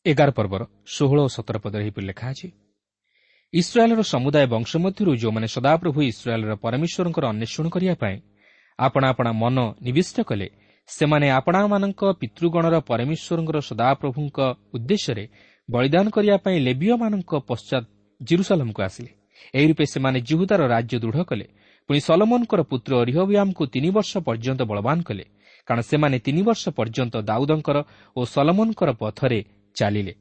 ଏଗାର 0.06 0.30
ପର୍ବର 0.38 0.62
ଷୋହଳ 0.94 1.18
ଓ 1.26 1.28
ସତର 1.36 1.56
ପଦରେ 1.64 1.82
ଏହିପରି 1.84 2.04
ଲେଖା 2.10 2.26
ଅଛି 2.32 2.48
ଇସ୍ରାଏଲ୍ର 3.54 4.02
ସମୁଦାୟ 4.12 4.46
ବଂଶ 4.54 4.70
ମଧ୍ୟରୁ 4.84 5.10
ଯେଉଁମାନେ 5.22 5.48
ସଦାପ୍ରଭୁ 5.56 5.98
ଇସ୍ରାଏଲ୍ର 6.12 6.52
ପରମେଶ୍ୱରଙ୍କର 6.64 7.24
ଅନ୍ୱେଷଣ 7.32 7.66
କରିବା 7.74 7.94
ପାଇଁ 8.02 8.16
ଆପଣା 8.78 9.06
ଆପଣା 9.12 9.30
ମନ 9.42 9.56
ନିବିଷ୍ଟ 9.86 10.16
କଲେ 10.30 10.48
ସେମାନେ 10.88 11.26
ଆପଣାମାନଙ୍କ 11.38 12.02
ପିତୃଗଣର 12.20 12.76
ପରମେଶ୍ୱରଙ୍କର 12.90 13.58
ସଦାପ୍ରଭୁଙ୍କ 13.70 14.38
ଉଦ୍ଦେଶ୍ୟରେ 14.76 15.24
ବଳିଦାନ 15.68 16.06
କରିବା 16.14 16.36
ପାଇଁ 16.44 16.56
ଲେବିୟମାନଙ୍କ 16.66 17.32
ପଶ୍ଚାତ୍ 17.48 17.86
ଜିରୁସାଲମକୁ 18.20 18.80
ଆସିଲେ। 18.88 19.10
ଏହି 19.54 19.66
ରୂପେ 19.70 19.84
ସେମାନେ 19.94 20.18
ଜିହୁଦାର 20.28 20.60
ରାଜ୍ୟ 20.74 20.96
ଦୃଢ଼ 21.02 21.20
କଲେ 21.30 21.46
ପୁଣି 21.88 22.00
ସଲମନଙ୍କର 22.08 22.60
ପୁତ୍ର 22.70 22.92
ରିହବିଆମଙ୍କୁ 23.08 23.64
ତିନି 23.74 23.90
ବର୍ଷ 23.96 24.12
ପର୍ଯ୍ୟନ୍ତ 24.26 24.60
ବଳବାନ 24.70 24.98
କଲେ 25.08 25.24
କାରଣ 25.68 25.80
ସେମାନେ 25.90 26.16
ତିନି 26.26 26.42
ବର୍ଷ 26.48 26.64
ପର୍ଯ୍ୟନ୍ତ 26.78 27.14
ଦାଉଦଙ୍କର 27.30 27.78
ଓ 28.16 28.20
ସଲମନଙ୍କର 28.34 28.90
ପଥରେ 29.02 29.40
ଚାଲିଲେ। 29.76 30.14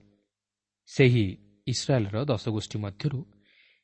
ସେହି 0.90 1.26
ଇସ୍ରାଏଲ୍ର 1.68 2.16
ଦଶଗୋଷ୍ଠୀ 2.32 2.78
ମଧ୍ୟରୁ 2.86 3.20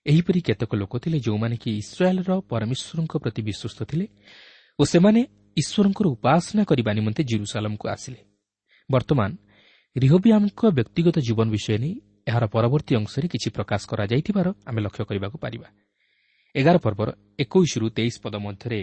ଏହିପରି 0.05 0.39
କେତେକ 0.47 0.71
ଲୋକ 0.81 0.93
ଥିଲେ 1.03 1.17
ଯେଉଁମାନେ 1.25 1.55
କି 1.63 1.69
ଇସ୍ରାଏଲ୍ର 1.83 2.31
ପରମେଶ୍ୱରଙ୍କ 2.51 3.13
ପ୍ରତି 3.23 3.41
ବିଶ୍ୱସ୍ତ 3.47 3.79
ଥିଲେ 3.89 4.05
ଓ 4.79 4.83
ସେମାନେ 4.93 5.21
ଈଶ୍ୱରଙ୍କର 5.57 6.05
ଉପାସନା 6.15 6.63
କରିବା 6.69 6.91
ନିମନ୍ତେ 6.97 7.21
ଜିରୁସାଲମକୁ 7.31 7.85
ଆସିଲେ। 7.93 8.19
ବର୍ତ୍ତମାନ 8.89 9.31
ରିହବିଆମଙ୍କ 9.95 10.61
ବ୍ୟକ୍ତିଗତ 10.77 11.17
ଜୀବନ 11.27 11.47
ବିଷୟ 11.55 11.75
ନେଇ 11.83 11.93
ଏହାର 12.29 12.43
ପରବର୍ତ୍ତୀ 12.55 12.93
ଅଂଶରେ 12.99 13.27
କିଛି 13.33 13.49
ପ୍ରକାଶ 13.57 13.81
କରାଯାଇଥିବାର 13.91 14.47
ଆମେ 14.69 14.79
ଲକ୍ଷ୍ୟ 14.85 15.03
କରିବାକୁ 15.09 15.37
ପାରିବା। 15.43 15.67
ଏଗାର 16.55 16.77
ପର୍ବର 16.77 17.09
ଏକୋଇଶରୁ 17.39 17.87
ତେଇଶ 17.97 18.15
ପଦ 18.23 18.35
ମଧ୍ୟରେ 18.45 18.79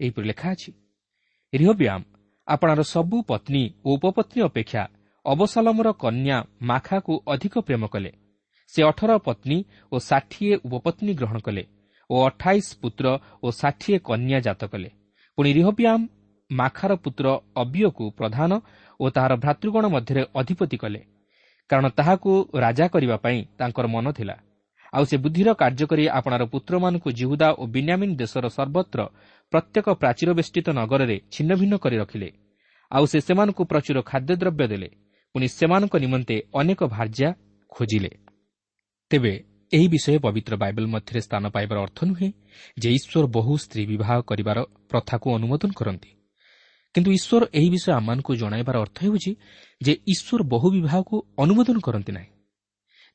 ଏହିପରି 0.00 0.26
ଲେଖା 0.30 0.48
ଅଛି 0.54 0.70
ରିହବିଆମ 1.52 2.00
ଆପଣାର 2.48 2.80
ସବୁ 2.84 3.16
ପତ୍ନୀ 3.30 3.62
ଓ 3.86 3.88
ଉପପତ୍ନୀ 3.96 4.40
ଅପେକ୍ଷା 4.48 4.82
ଅବସାଲମର 5.24 5.88
କନ୍ୟା 6.02 6.36
ମାଖାକୁ 6.60 7.12
ଅଧିକ 7.26 7.54
ପ୍ରେମ 7.66 7.82
କଲେ। 7.94 8.10
ସେ 8.72 8.80
ଅଠର 8.90 9.10
ପତ୍ନୀ 9.26 9.58
ଓ 9.92 9.96
ଷାଠିଏ 10.08 10.54
ଉପପତ୍ନୀ 10.66 11.12
ଗ୍ରହଣ 11.14 11.38
କଲେ 11.46 11.62
ଓ 12.10 12.16
ଅଠାଇଶ 12.28 12.66
ପୁତ୍ର 12.82 13.06
ଓ 13.42 13.46
ଷାଠିଏ 13.60 13.96
କନ୍ୟା 14.08 14.38
ଜାତ 14.46 14.62
କଲେ। 14.72 14.88
ପୁଣି 15.38 15.50
ରିହବିଆମ 15.58 16.00
ମାଖାର 16.50 16.92
ପୁତ୍ର 17.04 17.26
ଅବିୟକୁ 17.56 18.04
ପ୍ରଧାନ 18.18 18.52
ଓ 19.00 19.04
ତାହାର 19.10 19.32
ଭ୍ରାତୃଗଣ 19.36 19.84
ମଧ୍ୟରେ 19.94 20.22
ଅଧିପତି 20.40 20.76
କଲେ। 20.76 21.00
କାରଣ 21.70 21.86
ତାହାକୁ 21.98 22.30
ରାଜା 22.64 22.86
କରିବା 22.94 23.16
ପାଇଁ 23.16 23.38
ତାଙ୍କର 23.58 23.86
ମନ 23.94 24.06
ଥିଲା। 24.12 24.36
ଆଉ 24.94 25.04
ସେ 25.04 25.16
ବୁଦ୍ଧିର 25.16 25.48
କାର୍ଯ୍ୟ 25.54 25.86
କରି 25.90 26.04
ଆପଣାର 26.08 26.42
ପୁତ୍ରମାନଙ୍କୁ 26.44 27.08
ଜିହୁଦା 27.10 27.48
ଓ 27.60 27.62
ବିନ୍ୟାମିନ୍ 27.66 28.14
ଦେଶର 28.16 28.44
ସର୍ବତ୍ର 28.48 29.00
ପ୍ରତ୍ୟେକ 29.52 29.86
ପ୍ରାଚୀର 30.00 30.30
ବେଷ୍ଟିତ 30.34 30.66
ନଗରରେ 30.70 31.16
ଛିନ୍ନ 31.30 31.50
ଭିନ୍ନ 31.60 31.74
କରି 31.76 31.96
ରଖିଲେ। 31.96 32.28
ଆଉ 32.90 33.04
ସେ 33.06 33.18
ସେମାନଙ୍କୁ 33.20 33.62
ପ୍ରଚୁର 33.64 33.98
ଖାଦ୍ୟଦ୍ରବ୍ୟ 34.02 34.66
ଦେଲେ। 34.68 34.88
ପୁଣି 35.34 35.46
ସେମାନଙ୍କ 35.48 35.94
ନିମନ୍ତେ 35.96 36.36
ଅନେକ 36.54 36.80
ଭାର୍ଯ୍ୟା 36.86 37.28
ଖୋଜିଲେ। 37.72 38.10
ତେବେ 39.10 39.32
ଏହି 39.72 39.86
ବିଷୟ 39.88 40.18
ପବିତ୍ର 40.18 40.52
ବାଇବେଲ 40.56 40.86
ମଧ୍ୟରେ 40.86 41.20
ସ୍ଥାନ 41.20 41.44
ପାଇବାର 41.50 41.78
ଅର୍ଥ 41.86 41.98
ନୁହେଁ 42.04 42.28
ଯେ 42.78 42.88
ଈଶ୍ୱର 42.90 43.24
ବହୁ 43.26 43.52
ସ୍ତ୍ରୀ 43.56 43.82
ବିବାହ 43.86 44.10
କରିବାର 44.20 44.58
ପ୍ରଥାକୁ 44.90 45.26
ଅନୁମୋଦନ 45.36 45.70
କରନ୍ତି। 45.74 46.10
କିନ୍ତୁ 46.94 47.10
ଈଶ୍ୱର 47.18 47.42
ଏହି 47.52 47.68
ବିଷୟ 47.70 47.90
ଆମମାନଙ୍କୁ 47.92 48.32
ଜଣାଇବାର 48.34 48.76
ଅର୍ଥ 48.84 48.96
ହେଉଛି 49.04 49.32
ଯେ 49.80 49.92
ଈଶ୍ୱର 50.06 50.40
ବହୁ 50.52 50.66
ବିବାହକୁ 50.70 51.16
ଅନୁମୋଦନ 51.38 51.76
କରନ୍ତି 51.86 52.12
ନାହିଁ। 52.12 52.30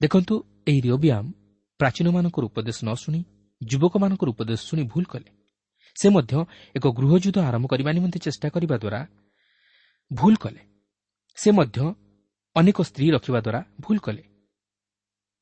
ଦେଖନ୍ତୁ 0.01 0.35
ଏହି 0.67 0.79
ରିଓବିଆମ 0.81 1.25
ପ୍ରାଚୀନମାନଙ୍କର 1.79 2.43
ଉପଦେଶ 2.45 2.77
ନ 2.83 2.89
ଶୁଣି 2.95 3.23
ଯୁବକମାନଙ୍କର 3.61 4.29
ଉପଦେଶ 4.29 4.59
ଶୁଣି 4.59 4.83
ଭୁଲ 4.83 5.03
କଲେ। 5.03 5.29
ସେ 5.95 6.07
ମଧ୍ୟ 6.09 6.33
ଏକ 6.75 6.85
ଗୃହଯୁଦ୍ଧ 6.89 7.37
ଆରମ୍ଭ 7.39 7.65
କରିବା 7.67 7.91
ନିମନ୍ତେ 7.91 8.19
ଚେଷ୍ଟା 8.19 8.47
କରିବା 8.49 8.75
ଦ୍ୱାରା 8.77 8.99
ଭୁଲ 10.11 10.33
କଲେ। 10.35 10.61
ସେ 11.37 11.49
ମଧ୍ୟ 11.51 11.77
ଅନେକ 12.55 12.77
ସ୍ତ୍ରୀ 12.81 13.05
ରଖିବା 13.11 13.39
ଦ୍ୱାରା 13.41 13.59
ଭୁଲ 13.81 13.97
କଲେ। 13.99 14.23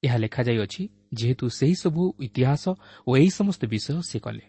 ଏହା 0.03 0.17
ଲେଖାଯାଇଅଛି 0.17 0.83
ଯେହେତୁ 1.13 1.45
ସେହିସବୁ 1.49 2.03
ଇତିହାସ 2.19 2.63
ଓ 3.07 3.11
ଏହି 3.17 3.29
ସମସ୍ତ 3.29 3.61
ବିଷୟ 3.65 4.01
ସେ 4.01 4.17
କଲେ। 4.19 4.43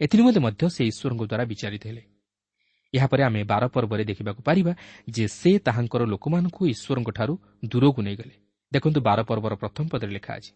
ଏଥିନିମନ୍ତେ 0.00 0.40
ମଧ୍ୟ 0.40 0.62
ସେ 0.70 0.82
ଈଶ୍ୱରଙ୍କ 0.90 1.22
ଦ୍ୱାରା 1.30 1.44
ବିଚାରିତ 1.44 1.82
ହେଲେ। 1.86 2.02
ଏହାପରେ 2.94 3.22
ଆମେ 3.22 3.40
ବାର 3.44 3.62
ପର୍ବରେ 3.68 4.04
ଦେଖିବାକୁ 4.04 4.40
ପାରିବା 4.42 4.72
ଯେ 5.10 5.24
ସେ 5.28 5.50
ତାହାଙ୍କର 5.58 6.02
ଲୋକମାନଙ୍କୁ 6.04 6.62
ଈଶ୍ୱରଙ୍କଠାରୁ 6.66 7.34
ଦୂରକୁ 7.64 8.00
ନେଇଗଲେ। 8.02 8.34
ଦେଖନ୍ତୁ 8.72 9.00
ବାର 9.00 9.18
ପର୍ବର 9.22 9.54
ପ୍ରଥମ 9.54 9.84
ପଦରେ 9.88 10.12
ଲେଖା 10.12 10.32
ଅଛି। 10.34 10.52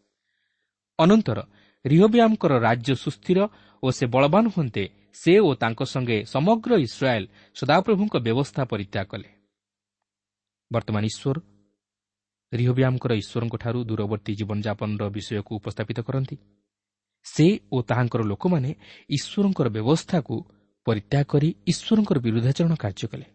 ଅନନ୍ତର। 0.98 1.38
ରିହବ୍ୟାମଙ୍କର 1.84 2.52
ରାଜ୍ୟ 2.66 2.92
ସୁସ୍ଥିର 3.04 3.38
ଓ 3.82 3.88
ସେ 3.90 4.04
ବଳବାନ 4.14 4.44
ହୁଅନ୍ତେ 4.54 4.84
ସେ 5.12 5.32
ଓ 5.38 5.50
ତାଙ୍କ 5.62 5.80
ସଙ୍ଗେ 5.92 6.16
ସମଗ୍ର 6.32 6.70
ଇସ୍ରାଏଲ୍ 6.86 7.26
ସଦାପ୍ରଭୁଙ୍କ 7.56 8.14
ବ୍ୟବସ୍ଥା 8.26 8.62
ପରିତ୍ୟାଗ 8.72 9.06
କଲେ। 9.12 9.28
ବର୍ତ୍ତମାନ 10.70 11.02
ଈଶ୍ୱର 11.10 11.36
ରିହବ୍ୟାମଙ୍କର 12.52 13.12
ଈଶ୍ୱରଙ୍କଠାରୁ 13.22 13.78
ଦୂରବର୍ତ୍ତୀ 13.88 14.32
ଜୀବନଯାପନର 14.38 15.02
ବିଷୟକୁ 15.16 15.52
ଉପସ୍ଥାପିତ 15.60 15.98
କରନ୍ତି। 16.08 16.36
ସେ 17.26 17.46
ଓ 17.72 17.76
ତାହାଙ୍କର 17.88 18.22
ଲୋକମାନେ 18.30 18.70
ଈଶ୍ୱରଙ୍କର 19.10 19.68
ବ୍ୟବସ୍ଥାକୁ 19.76 20.34
ପରିତ୍ୟାଗ 20.86 21.24
କରି 21.32 21.48
ଈଶ୍ୱରଙ୍କର 21.70 22.18
ବିରୁଦ୍ଧାଚରଣ 22.24 22.74
କାର୍ଯ୍ୟ 22.74 23.06
କଲେ। 23.12 23.26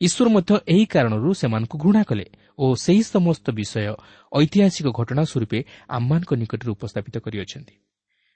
ଈଶ୍ୱର 0.00 0.26
ମଧ୍ୟ 0.28 0.52
ଏହି 0.72 0.84
କାରଣରୁ 0.86 1.30
ସେମାନଙ୍କୁ 1.40 1.76
ଘୃଣା 1.78 2.02
କଲେ 2.04 2.26
ଓ 2.58 2.64
ସେହି 2.84 3.02
ସମସ୍ତ 3.14 3.46
ବିଷୟ 3.58 3.94
ଐତିହାସିକ 4.32 4.86
ଘଟଣା 4.98 5.22
ସ୍ୱରୂପେ 5.30 5.58
ଆମମାନଙ୍କ 5.88 6.30
ନିକଟରେ 6.42 6.70
ଉପସ୍ଥାପିତ 6.76 7.16
କରିଅଛନ୍ତି। 7.24 7.74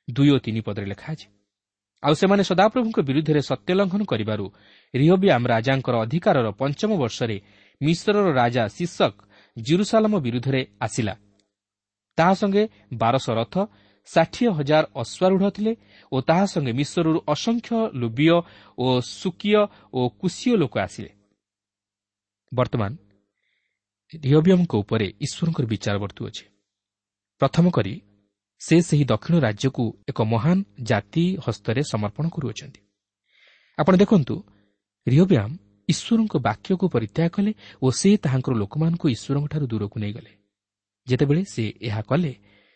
ଦୁଇ 0.09 0.31
ଓ 0.35 0.37
ତିନି 0.45 0.61
ପଦରେ 0.67 0.87
ଲେଖା 0.93 1.09
ଅଛି 1.15 1.27
ଆଉ 2.03 2.15
ସେମାନେ 2.21 2.43
ସଦାପ୍ରଭୁଙ୍କ 2.51 2.99
ବିରୁଦ୍ଧରେ 3.09 3.41
ସତ୍ୟ 3.51 3.73
ଲଙ୍ଘନ 3.79 4.03
କରିବାରୁ 4.13 4.45
ରିହବିଆମ୍ 4.95 5.47
ରାଜାଙ୍କର 5.53 5.95
ଅଧିକାରର 6.05 6.47
ପଞ୍ଚମ 6.61 6.91
ବର୍ଷରେ 7.03 7.37
ମିଶ୍ରର 7.81 8.27
ରାଜା 8.41 8.63
ଶୀର୍ଷକ 8.77 9.15
ଜିରୁସାଲମ 9.57 10.13
ବିରୁଦ୍ଧରେ 10.27 10.61
ଆସିଲା। 10.81 11.15
ତାହା 12.19 12.35
ସଙ୍ଗେ 12.41 12.65
ବାରଶହ 13.03 13.35
ରଥ 13.41 13.55
ଷାଠିଏ 14.09 14.51
ହଜାର 14.59 14.85
ଅଶ୍ୱାରୂଢ଼ 15.03 15.47
ଥିଲେ 15.57 15.73
ଓ 16.13 16.17
ତାହା 16.29 16.45
ସଙ୍ଗେ 16.53 16.73
ମିଶ୍ରରୁ 16.81 17.19
ଅସଂଖ୍ୟ 17.35 17.79
ଲୁବିୟ 18.01 18.29
ଓ 18.79 18.87
ସୁକିୟ 19.21 19.55
ଓ 19.93 20.01
କୁଶୀୟ 20.21 20.53
ଲୋକ 20.63 20.75
ଆସିଲେ। 20.87 21.11
ବର୍ତ୍ତମାନ 22.53 22.93
ରିହବିୟମଙ୍କ 24.13 24.73
ଉପରେ 24.75 25.07
ଈଶ୍ୱରଙ୍କର 25.21 25.65
ବିଚାର 25.67 25.97
ବର୍ତ୍ତୁଅଛି। 25.99 26.45
ପ୍ରଥମ 27.41 27.65
କରି 27.71 27.95
ସେ 28.61 28.77
ସେହି 28.81 29.05
ଦକ୍ଷିଣ 29.05 29.35
ରାଜ୍ୟକୁ 29.41 29.85
ଏକ 30.09 30.19
ମହାନ 30.23 30.59
ଜାତି 30.83 31.25
ହସ୍ତରେ 31.45 31.81
ସମର୍ପଣ 31.83 32.25
କରୁଅଛନ୍ତି। 32.29 32.81
ଆପଣ 33.79 33.95
ଦେଖନ୍ତୁ 33.97 34.35
ରିଓବ୍ୟାମ 35.07 35.51
ଈଶ୍ୱରଙ୍କ 35.89 36.35
ବାକ୍ୟକୁ 36.39 36.85
ପରିତ୍ୟାଗ 36.89 37.29
କଲେ 37.29 37.53
ଓ 37.83 37.87
ସେ 37.91 38.11
ତାହାଙ୍କର 38.17 38.55
ଲୋକମାନଙ୍କୁ 38.55 39.07
ଈଶ୍ୱରଙ୍କଠାରୁ 39.09 39.67
ଦୂରକୁ 39.67 39.97
ନେଇଗଲେ। 39.99 40.33
ଯେତେବେଳେ 41.07 41.43
ସେ 41.45 41.65
ଏହା 41.81 42.03
କଲେ 42.03 42.33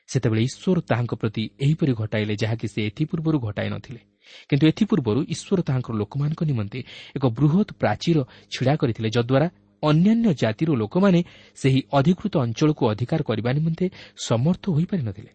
ସେତେବେଳେ 0.09 0.43
ଈଶ୍ୱର 0.43 0.79
ତାହାଙ୍କ 0.81 1.13
ପ୍ରତି 1.15 1.43
ଏହିପରି 1.61 1.93
ଘଟାଇଲେ 1.93 2.35
ଯାହାକି 2.43 2.67
ସେ 2.69 2.81
ଏଥିପୂର୍ବରୁ 2.89 3.39
ଘଟାଇ 3.39 3.69
ନଥିଲେ। 3.71 4.01
କିନ୍ତୁ 4.49 4.65
ଏଥିପୂର୍ବରୁ 4.67 5.21
ଈଶ୍ୱର 5.35 5.59
ତାହାଙ୍କର 5.63 5.95
ଲୋକମାନଙ୍କ 5.97 6.41
ନିମନ୍ତେ 6.51 6.81
ଏକ 7.17 7.25
ବୃହତ୍ 7.39 7.71
ପ୍ରାଚୀର 7.81 8.19
ଛିଡ଼ା 8.53 8.75
କରିଥିଲେ 8.77 9.09
ଯଦ୍ୱାରା 9.17 9.49
ଅନ୍ୟାନ୍ୟ 9.83 10.35
ଜାତିର 10.35 10.71
ଲୋକମାନେ 10.75 11.21
ସେହି 11.55 11.81
ଅଧିକୃତ 11.93 12.35
ଅଞ୍ଚଳକୁ 12.39 12.83
ଅଧିକାର 12.93 13.21
କରିବା 13.23 13.51
ନିମନ୍ତେ 13.53 13.87
ସମର୍ଥ 14.29 14.65
ହୋଇପାରିନଥିଲେ 14.77 15.33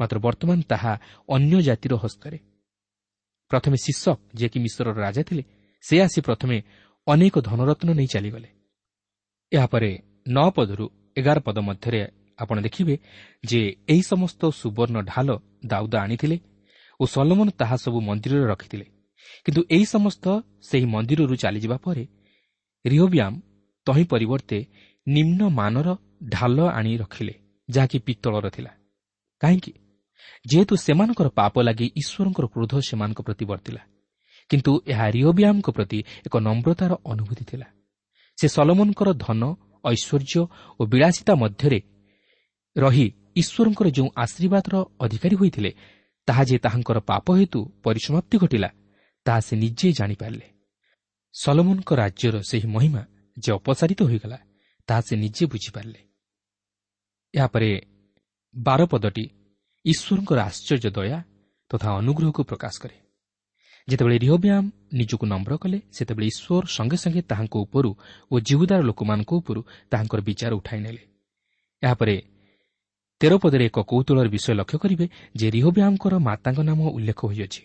ମାତ୍ର 0.00 0.16
ବର୍ତ୍ତମାନ 0.18 0.58
ତାହା 0.62 0.92
ଅନ୍ୟ 1.28 1.56
ଜାତିର 1.62 1.92
ହସ୍ତରେ। 1.94 2.38
ପ୍ରଥମେ 3.50 3.76
ଶିଷକ 3.84 4.16
ଯିଏକି 4.34 4.58
ମିଶ୍ରର 4.64 4.96
ରାଜା 5.06 5.22
ଥିଲେ 5.22 5.42
ସେ 5.84 5.94
ଆସି 6.00 6.20
ପ୍ରଥମେ 6.20 6.56
ଅନେକ 7.06 7.34
ଧନରତ୍ନ 7.40 7.88
ନେଇ 7.98 8.08
ଚାଲିଗଲେ। 8.14 8.48
ଏହାପରେ 9.52 9.90
ନଅ 10.28 10.48
ପଦରୁ 10.56 10.84
ଏଗାର 11.16 11.38
ପଦ 11.40 11.58
ମଧ୍ୟରେ 11.58 12.00
ଆପଣ 12.38 12.56
ଦେଖିବେ 12.60 12.94
ଯେ 13.44 13.60
ଏହି 13.88 14.02
ସମସ୍ତ 14.02 14.40
ସୁବର୍ଣ୍ଣ 14.60 14.96
ଢାଲ 15.10 15.28
ଦାଉଦ 15.66 15.94
ଆଣିଥିଲେ 16.04 16.36
ଓ 17.00 17.04
ସଲମନ 17.06 17.48
ତାହା 17.60 17.76
ସବୁ 17.84 17.98
ମନ୍ଦିରରେ 18.00 18.46
ରଖିଥିଲେ। 18.52 18.86
କିନ୍ତୁ 19.44 19.60
ଏହି 19.70 19.86
ସମସ୍ତ 19.94 20.24
ସେହି 20.62 20.86
ମନ୍ଦିରରୁ 20.94 21.34
ଚାଲିଯିବା 21.36 21.76
ପରେ 21.76 22.04
ରିଓବ୍ୟାମ୍ 22.84 23.36
ତହିଁ 23.86 24.04
ପରିବର୍ତ୍ତେ 24.04 24.58
ନିମ୍ନମାନର 25.06 25.88
ଢାଲ 26.28 26.58
ଆଣି 26.70 26.92
ରଖିଲେ 26.96 27.34
ଯାହାକି 27.68 27.98
ପିତ୍ତଳର 27.98 28.46
ଥିଲା। 28.50 28.72
କାହିଁକି? 29.40 29.72
ଯେହେତୁ 30.44 30.74
ସେମାନଙ୍କର 30.76 31.28
ପାପ 31.38 31.54
ଲାଗି 31.62 31.86
ଈଶ୍ୱରଙ୍କର 32.00 32.46
କ୍ରୋଧ 32.46 32.72
ସେମାନଙ୍କ 32.88 33.20
ପ୍ରତି 33.26 33.44
ବର୍ତ୍ତିଲା 33.44 33.82
କିନ୍ତୁ 34.50 34.72
ଏହା 34.86 35.06
ରିଓବ୍ୟାମ୍ଙ୍କ 35.16 35.68
ପ୍ରତି 35.70 35.98
ଏକ 36.26 36.34
ନମ୍ରତାର 36.38 36.92
ଅନୁଭୂତି 37.04 37.44
ଥିଲା। 37.50 37.66
ସେ 38.38 38.46
ସଲମନଙ୍କର 38.48 39.08
ଧନ 39.24 39.42
ଐଶ୍ୱର୍ଯ୍ୟ 39.84 40.42
ଓ 40.80 40.82
ବିଳାସିତା 40.86 41.32
ମଧ୍ୟରେ 41.34 41.78
ରହି 42.76 43.06
ଈଶ୍ୱରଙ୍କର 43.36 43.86
ଯେଉଁ 43.88 44.08
ଆଶୀର୍ବାଦର 44.16 44.74
ଅଧିକାରୀ 45.00 45.36
ହୋଇଥିଲେ 45.36 45.70
ତାହା 46.28 46.42
ଯେ 46.44 46.56
ତାହାଙ୍କର 46.58 46.98
ପାପ 47.10 47.26
ହେତୁ 47.38 47.60
ପରିସମାପ୍ତି 47.84 48.36
ଘଟିଲା 48.38 48.70
ତାହା 49.26 49.40
ସେ 49.40 49.54
ନିଜେ 49.56 49.88
ଜାଣିପାରିଲେ। 49.98 50.46
ସଲମନଙ୍କ 51.34 51.90
ରାଜ୍ୟର 51.92 52.34
ସେହି 52.50 52.66
ମହିମା 52.74 53.02
ଯେ 53.36 53.52
ଅପସାରିତ 53.52 54.02
ହୋଇଗଲା 54.02 54.38
ତାହା 54.88 55.00
ସେ 55.00 55.16
ନିଜେ 55.16 55.46
ବୁଝିପାରିଲେ। 55.46 56.00
ଏହାପରେ 57.34 57.70
ବାରପଦଟି 58.54 59.24
ଈଶ୍ୱରଙ୍କର 59.84 60.38
ଆଶ୍ଚର୍ଯ୍ୟ 60.40 60.90
ଦୟା 60.90 61.22
ତଥା 61.68 61.88
ଅନୁଗ୍ରହକୁ 61.96 62.42
ପ୍ରକାଶ 62.44 62.74
କରେ। 62.82 62.96
ଯେତେବେଳେ 63.88 64.18
ରିହବ୍ୟାମ୍ 64.18 64.70
ନିଜକୁ 64.92 65.26
ନମ୍ର 65.26 65.56
କଲେ 65.56 65.78
ସେତେବେଳେ 65.92 66.26
ଈଶ୍ୱର 66.26 66.64
ସଙ୍ଗେ 66.66 66.96
ସଙ୍ଗେ 66.96 67.22
ତାହାଙ୍କ 67.22 67.54
ଉପରୁ 67.56 67.90
ଓ 68.30 68.34
ଜିହୁଦାର 68.40 68.80
ଲୋକମାନଙ୍କ 68.82 69.30
ଉପରୁ 69.32 69.60
ତାହାଙ୍କର 69.90 70.20
ବିଚାର 70.20 70.52
ଉଠାଇ 70.54 70.80
ନେଲେ। 70.80 71.02
ଏହାପରେ 71.82 72.22
ତେର 73.20 73.32
ପଦରେ 73.38 73.64
ଏକ 73.64 73.78
କୌତୁଳର 73.80 74.28
ବିଷୟ 74.28 74.52
ଲକ୍ଷ୍ୟ 74.54 74.78
କରିବେ 74.78 75.06
ଯେ 75.36 75.46
ରିହବ୍ୟାମ୍ଙ୍କର 75.50 76.14
ମାତାଙ୍କ 76.18 76.58
ନାମ 76.60 76.80
ଉଲ୍ଲେଖ 76.88 77.20
ହୋଇଅଛି। 77.26 77.62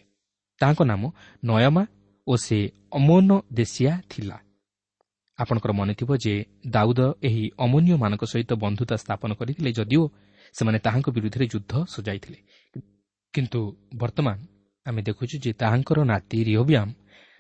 ତାଙ୍କ 0.59 0.79
ନାମ 0.83 1.11
ନୟମା 1.45 1.83
ଓ 2.27 2.35
ସେ 2.35 2.71
ଅମୋନ 2.91 3.29
ଦେଶିଆ 3.53 4.01
ଥିଲା। 4.09 4.37
ଆପଣଙ୍କର 5.39 5.71
ମନେଥିବ 5.71 6.09
ଯେ 6.23 6.33
ଦାଉଦ 6.67 7.01
ଏହି 7.27 7.43
ଅମୋନୀୟମାନଙ୍କ 7.65 8.23
ସହିତ 8.33 8.51
ବନ୍ଧୁତା 8.63 8.95
ସ୍ଥାପନ 9.03 9.29
କରିଥିଲେ 9.39 9.69
ଯଦିଓ 9.77 10.03
ସେମାନେ 10.55 10.77
ତାହାଙ୍କ 10.79 11.07
ବିରୁଦ୍ଧରେ 11.15 11.45
ଯୁଦ୍ଧ 11.53 11.73
ସଜାଇଥିଲେ। 11.93 12.39
କିନ୍ତୁ 13.33 13.59
ବର୍ତ୍ତମାନ 13.95 14.37
ଆମେ 14.85 15.01
ଦେଖୁଛୁ 15.01 15.35
ଯେ 15.43 15.51
ତାହାଙ୍କର 15.61 15.99
ନାତି 16.11 16.37
ରିଓବ୍ୟାମ୍ 16.49 16.91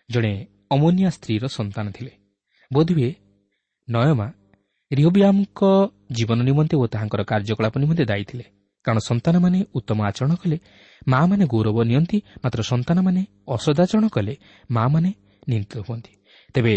ଜଣେ 0.09 0.33
ଅମୋନିଆ 0.71 1.09
ସ୍ତ୍ରୀର 1.09 1.43
ସନ୍ତାନ 1.47 1.85
ଥିଲେ। 1.91 2.13
ବୋଧହୁଏ 2.71 3.11
ନୟମା 3.87 4.27
ରିଓବ୍ୟାମ୍ଙ୍କ 4.91 5.61
ଜୀବନ 6.11 6.39
ନିମନ୍ତେ 6.49 6.75
ଓ 6.77 6.85
ତାହାଙ୍କର 6.93 7.21
କାର୍ଯ୍ୟକଳାପ 7.23 7.73
ନିମନ୍ତେ 7.83 8.03
ଦାୟୀ 8.05 8.23
ଥିଲେ। 8.29 8.45
କାରଣ 8.85 8.99
ସନ୍ତାନମାନେ 9.09 9.59
ଉତ୍ତମ 9.77 9.99
ଆଚରଣ 10.09 10.33
କଲେ 10.41 10.57
ମା'ମାନେ 11.07 11.45
ଗୌରବ 11.53 11.77
ନିଅନ୍ତି 11.83 12.17
ମାତ୍ର 12.43 12.59
ସନ୍ତାନମାନେ 12.71 13.21
ଅସଦାଚରଣ 13.47 14.05
କଲେ 14.15 14.33
ମା'ମାନେ 14.71 15.09
ନିନ୍ଦିତ 15.49 15.73
ହୁଅନ୍ତି। 15.87 16.11
ତେବେ 16.53 16.73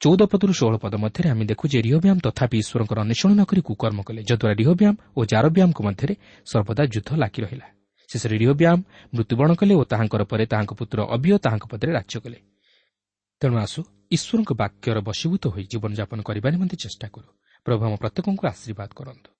ଚଉଦ 0.00 0.22
ପଦରୁ 0.30 0.52
ଷୋହଳ 0.52 0.76
ପଦ 0.78 0.94
ମଧ୍ୟରେ 0.94 1.28
ଆମେ 1.30 1.44
ଦେଖୁ 1.50 1.64
ଯେ 1.68 1.78
ରିହବ୍ୟାମ୍ 1.82 2.20
ତଥାପି 2.22 2.56
ଈଶ୍ୱରଙ୍କର 2.62 2.98
ଅନ୍ୱେଷଣ 3.04 3.30
ନ 3.34 3.42
କରି 3.50 3.60
କୁକର୍ମ 3.60 4.00
କଲେ 4.06 4.20
ଯଦ୍ୱାରା 4.22 4.54
ରିହବ୍ୟାମ୍ 4.60 4.96
ଓ 5.16 5.20
ଜାରବ୍ୟାମ୍ଙ୍କ 5.24 5.78
ମଧ୍ୟରେ 5.82 6.14
ସର୍ବଦା 6.46 6.82
ଯୁଦ୍ଧ 6.94 7.10
ଲାଗି 7.18 7.40
ରହିଲା। 7.42 7.66
ଶେଷରେ 8.08 8.36
ରିହବ୍ୟାମ୍ 8.38 8.82
ମୃତ୍ୟୁବରଣ 9.14 9.52
କଲେ 9.60 9.74
ଓ 9.74 9.82
ତାହାଙ୍କର 9.84 10.22
ପରେ 10.30 10.44
ତାହାଙ୍କ 10.46 10.72
ପୁତ୍ର 10.78 10.98
ଅବିୟ 11.16 11.38
ତାହାଙ୍କ 11.38 11.64
ପଦରେ 11.66 11.90
ରାଜ୍ୟ 11.92 12.16
କଲେ। 12.24 12.38
ତେଣୁ 13.42 13.56
ଆସୁ 13.58 13.80
ଈଶ୍ୱରଙ୍କ 14.16 14.50
ବାକ୍ୟର 14.62 14.98
ବଶୀଭୂତ 15.08 15.44
ହୋଇ 15.54 15.64
ଜୀବନଯାପନ 15.72 16.18
କରିବା 16.22 16.48
ନିମନ୍ତେ 16.54 16.76
ଚେଷ୍ଟା 16.84 17.06
କରୁ। 17.14 17.28
ପ୍ରଭୁ 17.66 17.82
ଆମ 17.86 17.94
ପ୍ରତ୍ୟେକଙ୍କୁ 18.02 18.44
ଆଶୀର୍ବାଦ 18.52 18.90
କରନ୍ତୁ। 18.94 19.30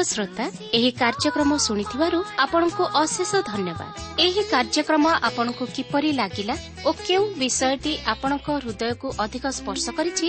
প্রিয় 0.00 0.14
শ্রোতা 0.14 0.46
এই 0.72 0.88
কার্যক্রম 0.98 1.50
শুণিবার 1.58 2.12
আপনার 2.38 2.64
অশেষ 2.94 3.32
ধন্যবাদ 3.44 3.90
এই 4.18 4.32
কার্যক্রম 4.50 5.04
আপনার 5.22 5.48
কিপর 5.74 6.02
লাগিলা 6.12 6.54
ও 6.84 6.90
কেউ 7.06 7.22
বিষয়টি 7.38 7.92
আপনার 8.04 8.32
হৃদয়কে 8.64 9.08
অধিক 9.18 9.44
স্পর্শ 9.50 9.84
করেছে 9.88 10.26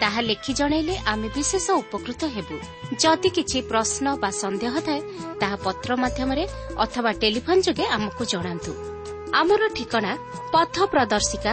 তাহা 0.00 0.20
লেখি 0.20 0.52
জনাইলে 0.54 0.94
আমি 1.04 1.26
বিশেষ 1.34 1.64
উপকৃত 1.74 2.22
হব 2.24 2.48
যদি 3.00 3.28
কিছু 3.30 3.56
প্রশ্ন 3.68 4.04
বা 4.16 4.30
সন্দেহ 4.32 4.72
থাকে 4.78 5.02
তাহা 5.40 5.56
পত্র 5.64 5.88
মাধ্যমে 5.96 6.44
অথবা 6.76 7.10
টেলিফোন 7.12 7.56
যোগে 7.60 7.84
আমাকে 7.88 8.24
জনা 8.24 8.52
আমার 9.32 9.60
ঠিকনা 9.74 10.12
পথ 10.52 10.74
প্রদর্শিকা 10.90 11.52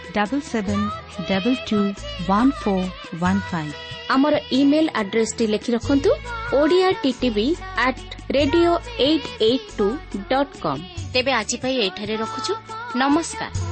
double 0.15 0.43
seven 0.43 0.85
double 1.29 1.57
two 1.67 1.79
one 2.27 2.51
four 2.61 2.87
one 3.15 3.41
five 3.49 3.73
ଆମର 4.09 4.39
ଇମେଲ 4.51 4.87
ଆଡ୍ରେସଟି 5.01 5.45
ଲେଖି 5.47 5.69
ରଖନ୍ତୁ 5.71 6.11
Odia 6.53 6.87
TTV 7.03 7.47
at 7.85 8.05
radio 8.31 8.71
eight 9.07 9.27
eight 9.41 9.67
two 9.77 9.87
dot 10.29 10.55
com 10.63 10.87
ତେବେ 11.13 11.31
ଆଜି 11.33 11.57
ପାଇଁ 11.63 11.75
ଏଠାରେ 11.87 12.15
ରଖୁଛୁ 12.23 12.53
ନମସ୍କାର 12.95 13.70